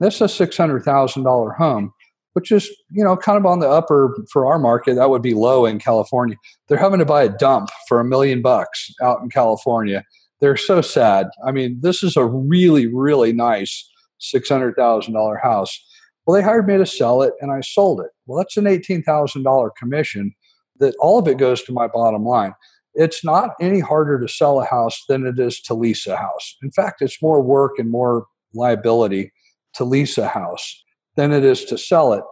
[0.01, 1.93] This is a six hundred thousand dollar home,
[2.35, 4.95] which is you know kind of on the upper for our market.
[4.95, 6.37] That would be low in California.
[6.68, 10.05] They're having to buy a dump for a million bucks out in California.
[10.41, 11.28] They're so sad.
[11.47, 15.82] I mean, this is a really really nice six hundred thousand dollar house.
[16.26, 18.11] Well, they hired me to sell it, and I sold it.
[18.26, 20.35] Well, that's an eighteen thousand dollar commission
[20.80, 22.53] that all of it goes to my bottom line.
[22.95, 26.57] It's not any harder to sell a house than it is to lease a house.
[26.62, 29.32] In fact, it's more work and more liability
[29.74, 30.84] to lease a house
[31.17, 32.25] than it is to sell it.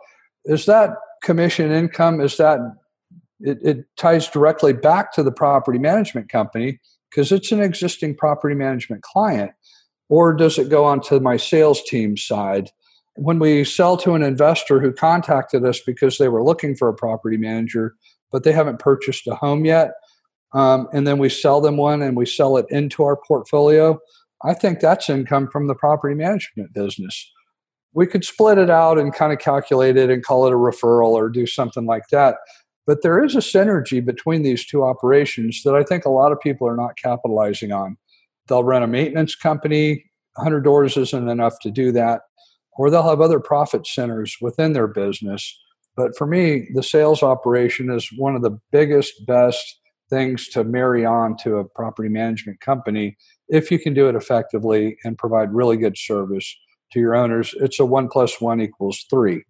[0.44, 0.90] Is that
[1.22, 2.20] commission income?
[2.20, 2.58] Is that
[3.40, 6.80] it, it ties directly back to the property management company
[7.10, 9.52] because it's an existing property management client,
[10.08, 12.70] or does it go onto my sales team side?
[13.14, 16.94] When we sell to an investor who contacted us because they were looking for a
[16.94, 17.94] property manager,
[18.30, 19.92] but they haven't purchased a home yet.
[20.54, 23.98] Um, and then we sell them one and we sell it into our portfolio.
[24.44, 27.30] I think that's income from the property management business.
[27.94, 31.10] We could split it out and kind of calculate it and call it a referral
[31.10, 32.36] or do something like that.
[32.86, 36.40] But there is a synergy between these two operations that I think a lot of
[36.40, 37.96] people are not capitalizing on.
[38.48, 42.22] They'll run a maintenance company, 100 doors isn't enough to do that,
[42.76, 45.56] or they'll have other profit centers within their business
[45.96, 49.78] but for me, the sales operation is one of the biggest, best
[50.08, 53.16] things to marry on to a property management company
[53.48, 56.54] if you can do it effectively and provide really good service
[56.92, 57.54] to your owners.
[57.58, 59.44] It's a one plus one equals three.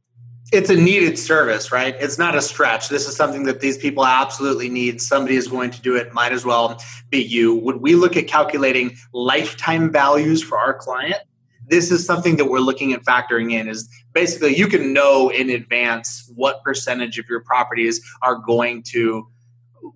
[0.53, 1.97] It's a needed service, right?
[1.99, 2.91] It's not a stretch.
[2.91, 5.01] This is something that these people absolutely need.
[5.01, 6.13] Somebody is going to do it.
[6.13, 6.79] Might as well
[7.09, 7.55] be you.
[7.55, 11.23] Would we look at calculating lifetime values for our client?
[11.69, 15.51] this is something that we're looking at factoring in is basically you can know in
[15.51, 19.27] advance what percentage of your properties are going to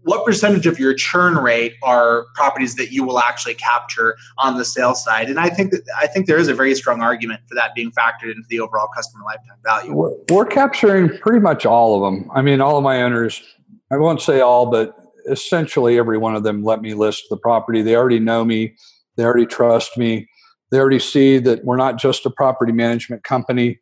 [0.03, 4.65] what percentage of your churn rate are properties that you will actually capture on the
[4.65, 5.29] sales side?
[5.29, 7.91] And i think that i think there is a very strong argument for that being
[7.91, 9.95] factored into the overall customer lifetime value.
[9.95, 13.43] We're, we're capturing pretty much all of them i mean all of my owners
[13.91, 14.97] i won't say all but
[15.29, 17.83] essentially every one of them let me list the property.
[17.83, 18.75] They already know me.
[19.17, 20.29] They already trust me.
[20.71, 23.79] They already see that we're not just a property management company,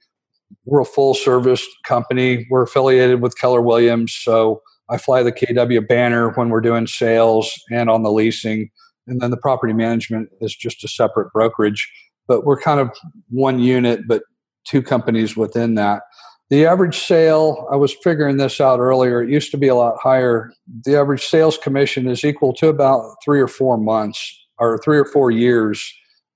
[0.66, 2.46] we're a full service company.
[2.50, 4.14] We're affiliated with Keller Williams.
[4.14, 8.70] So I fly the KW banner when we're doing sales and on the leasing.
[9.06, 11.90] And then the property management is just a separate brokerage.
[12.26, 12.90] But we're kind of
[13.30, 14.22] one unit, but
[14.64, 16.02] two companies within that.
[16.50, 19.96] The average sale, I was figuring this out earlier, it used to be a lot
[20.00, 20.52] higher.
[20.84, 25.06] The average sales commission is equal to about three or four months or three or
[25.06, 25.92] four years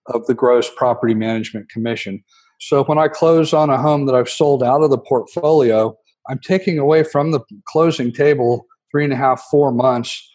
[0.07, 2.25] of the gross property management commission.
[2.61, 5.97] So when I close on a home that I've sold out of the portfolio,
[6.29, 10.29] I'm taking away from the closing table three and a half, four months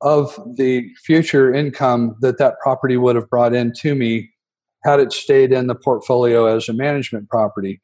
[0.00, 4.30] of the future income that that property would have brought in to me
[4.84, 7.80] had it stayed in the portfolio as a management property.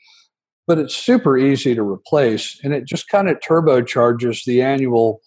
[0.67, 5.21] But it's super easy to replace, and it just kind of turbocharges the annual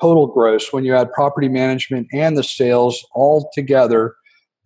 [0.00, 4.14] total gross when you add property management and the sales all together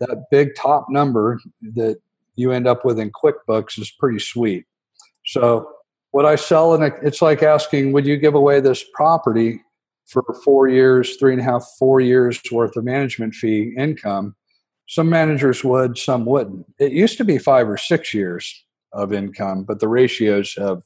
[0.01, 1.39] that big top number
[1.75, 1.99] that
[2.37, 4.65] you end up with in QuickBooks is pretty sweet.
[5.27, 5.69] So
[6.19, 9.63] what I sell, and it's like asking, would you give away this property
[10.09, 14.35] for four years, three and a half, four years worth of management fee income?
[14.89, 16.67] Some managers would, some wouldn't.
[16.81, 20.83] It used to be five or six years of income, but the ratios have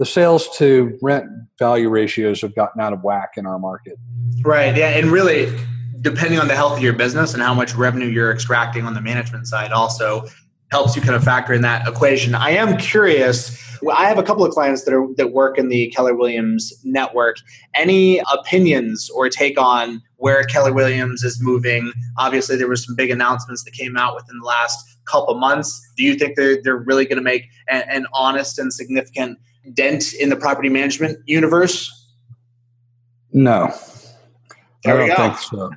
[0.00, 1.26] the sales to rent
[1.60, 3.96] value ratios have gotten out of whack in our market.
[4.42, 4.76] Right.
[4.76, 4.88] Yeah.
[4.88, 5.56] And really,
[6.00, 9.00] depending on the health of your business and how much revenue you're extracting on the
[9.00, 10.24] management side also
[10.70, 12.34] helps you kind of factor in that equation.
[12.34, 13.62] I am curious.
[13.94, 17.36] I have a couple of clients that are that work in the Keller Williams network.
[17.74, 21.92] Any opinions or take on where Keller Williams is moving?
[22.18, 25.80] Obviously, there were some big announcements that came out within the last couple months.
[25.96, 29.38] Do you think they're, they're really going to make an, an honest and significant
[29.74, 31.92] dent in the property management universe?
[33.32, 33.72] No.
[34.84, 35.70] There I don't think so.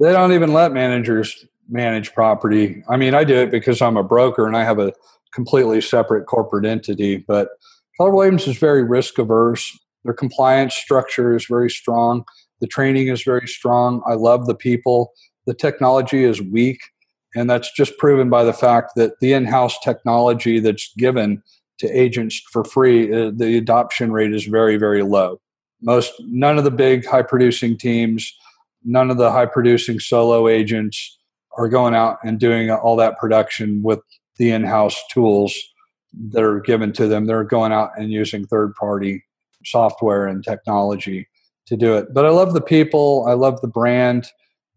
[0.00, 2.84] they don't even let managers manage property.
[2.88, 4.92] I mean, I do it because I'm a broker and I have a
[5.34, 7.48] completely separate corporate entity, but
[7.96, 9.78] Keller Williams is very risk averse.
[10.04, 12.24] Their compliance structure is very strong.
[12.60, 14.02] The training is very strong.
[14.06, 15.12] I love the people.
[15.46, 16.80] The technology is weak.
[17.34, 21.42] And that's just proven by the fact that the in house technology that's given
[21.78, 25.40] to agents for free, uh, the adoption rate is very, very low.
[25.80, 28.32] Most, none of the big high producing teams,
[28.84, 31.18] none of the high producing solo agents
[31.56, 34.00] are going out and doing all that production with
[34.36, 35.54] the in house tools
[36.30, 37.26] that are given to them.
[37.26, 39.24] They're going out and using third party
[39.64, 41.28] software and technology
[41.66, 42.12] to do it.
[42.12, 44.26] But I love the people, I love the brand.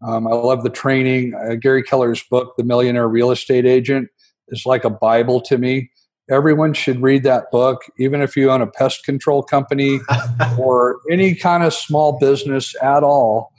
[0.02, 1.34] Um, I love the training.
[1.34, 4.08] Uh, Gary Keller's book, The Millionaire Real Estate Agent,
[4.48, 5.90] is like a Bible to me.
[6.28, 10.00] Everyone should read that book, even if you own a pest control company
[10.58, 13.52] or any kind of small business at all.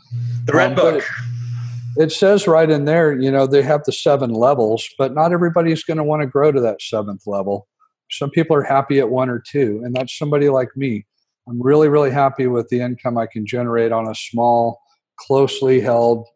[0.46, 1.04] The Red um, Book.
[2.00, 5.84] It, says right in there, you know, they have the seven levels, but not everybody's
[5.84, 7.68] going to want to grow to that seventh level.
[8.10, 11.06] Some people are happy at one or two, and that's somebody like me.
[11.48, 14.82] I'm really, really happy with the income I can generate on a small
[15.18, 16.28] closely held,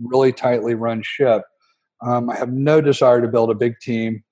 [0.00, 1.42] really tightly run ship.
[2.02, 4.22] Um, I have no desire to build a big team.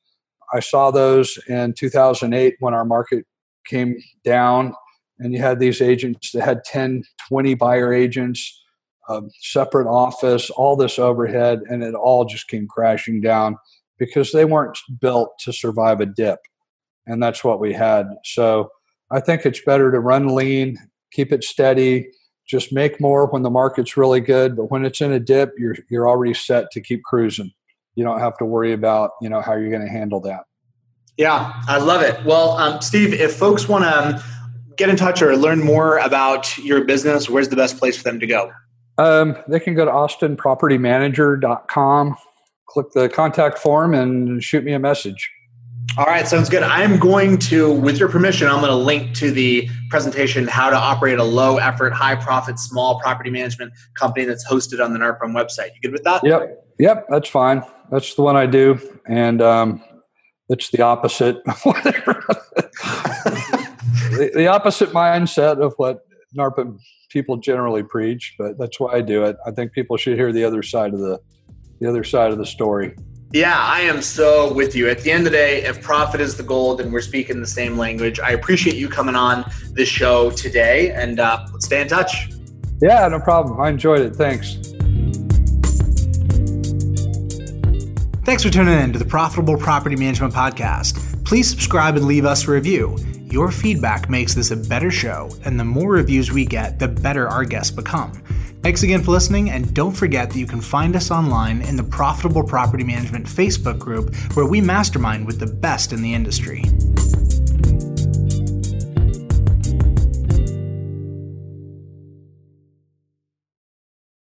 [0.53, 3.25] I saw those in 2008 when our market
[3.67, 4.75] came down,
[5.19, 8.62] and you had these agents that had 10, 20 buyer agents,
[9.09, 13.57] a separate office, all this overhead, and it all just came crashing down
[13.99, 16.41] because they weren't built to survive a dip.
[17.07, 18.07] And that's what we had.
[18.25, 18.71] So
[19.11, 20.79] I think it's better to run lean,
[21.13, 22.09] keep it steady,
[22.47, 24.57] just make more when the market's really good.
[24.57, 27.53] But when it's in a dip you're you're already set to keep cruising.
[27.95, 30.45] You don't have to worry about you know how you're going to handle that.
[31.17, 32.25] Yeah i love it.
[32.25, 34.25] Well um, steve if folks want to
[34.77, 38.19] get in touch or learn more about your business where's the best place for them
[38.21, 38.51] to go
[39.03, 42.17] um, they can go to austinpropertymanager.com
[42.67, 45.31] click the contact form and shoot me a message
[45.99, 46.63] all right, sounds good.
[46.63, 50.77] I'm going to, with your permission, I'm going to link to the presentation how to
[50.77, 55.35] operate a low effort, high profit, small property management company that's hosted on the NARPM
[55.35, 55.75] website.
[55.75, 56.25] You good with that?
[56.25, 56.65] Yep.
[56.79, 57.09] Yep.
[57.11, 57.63] That's fine.
[57.91, 58.81] That's the one I do.
[59.07, 59.85] And um,
[60.49, 61.43] it's the opposite.
[61.45, 61.53] the,
[64.35, 66.79] the opposite mindset of what NARPM
[67.13, 69.37] people generally preach, but that's why I do it.
[69.47, 71.21] I think people should hear the other side of the
[71.81, 72.95] the other side of the story.
[73.33, 74.89] Yeah, I am so with you.
[74.89, 77.47] At the end of the day, if profit is the goal, then we're speaking the
[77.47, 78.21] same language.
[78.21, 82.31] I appreciate you coming on this show today, and uh, let's stay in touch.
[82.81, 83.61] Yeah, no problem.
[83.61, 84.15] I enjoyed it.
[84.15, 84.59] Thanks.
[88.25, 91.25] Thanks for tuning in to the Profitable Property Management Podcast.
[91.25, 92.97] Please subscribe and leave us a review.
[93.33, 97.27] Your feedback makes this a better show, and the more reviews we get, the better
[97.27, 98.13] our guests become.
[98.61, 101.83] Thanks again for listening, and don't forget that you can find us online in the
[101.83, 106.63] Profitable Property Management Facebook group where we mastermind with the best in the industry.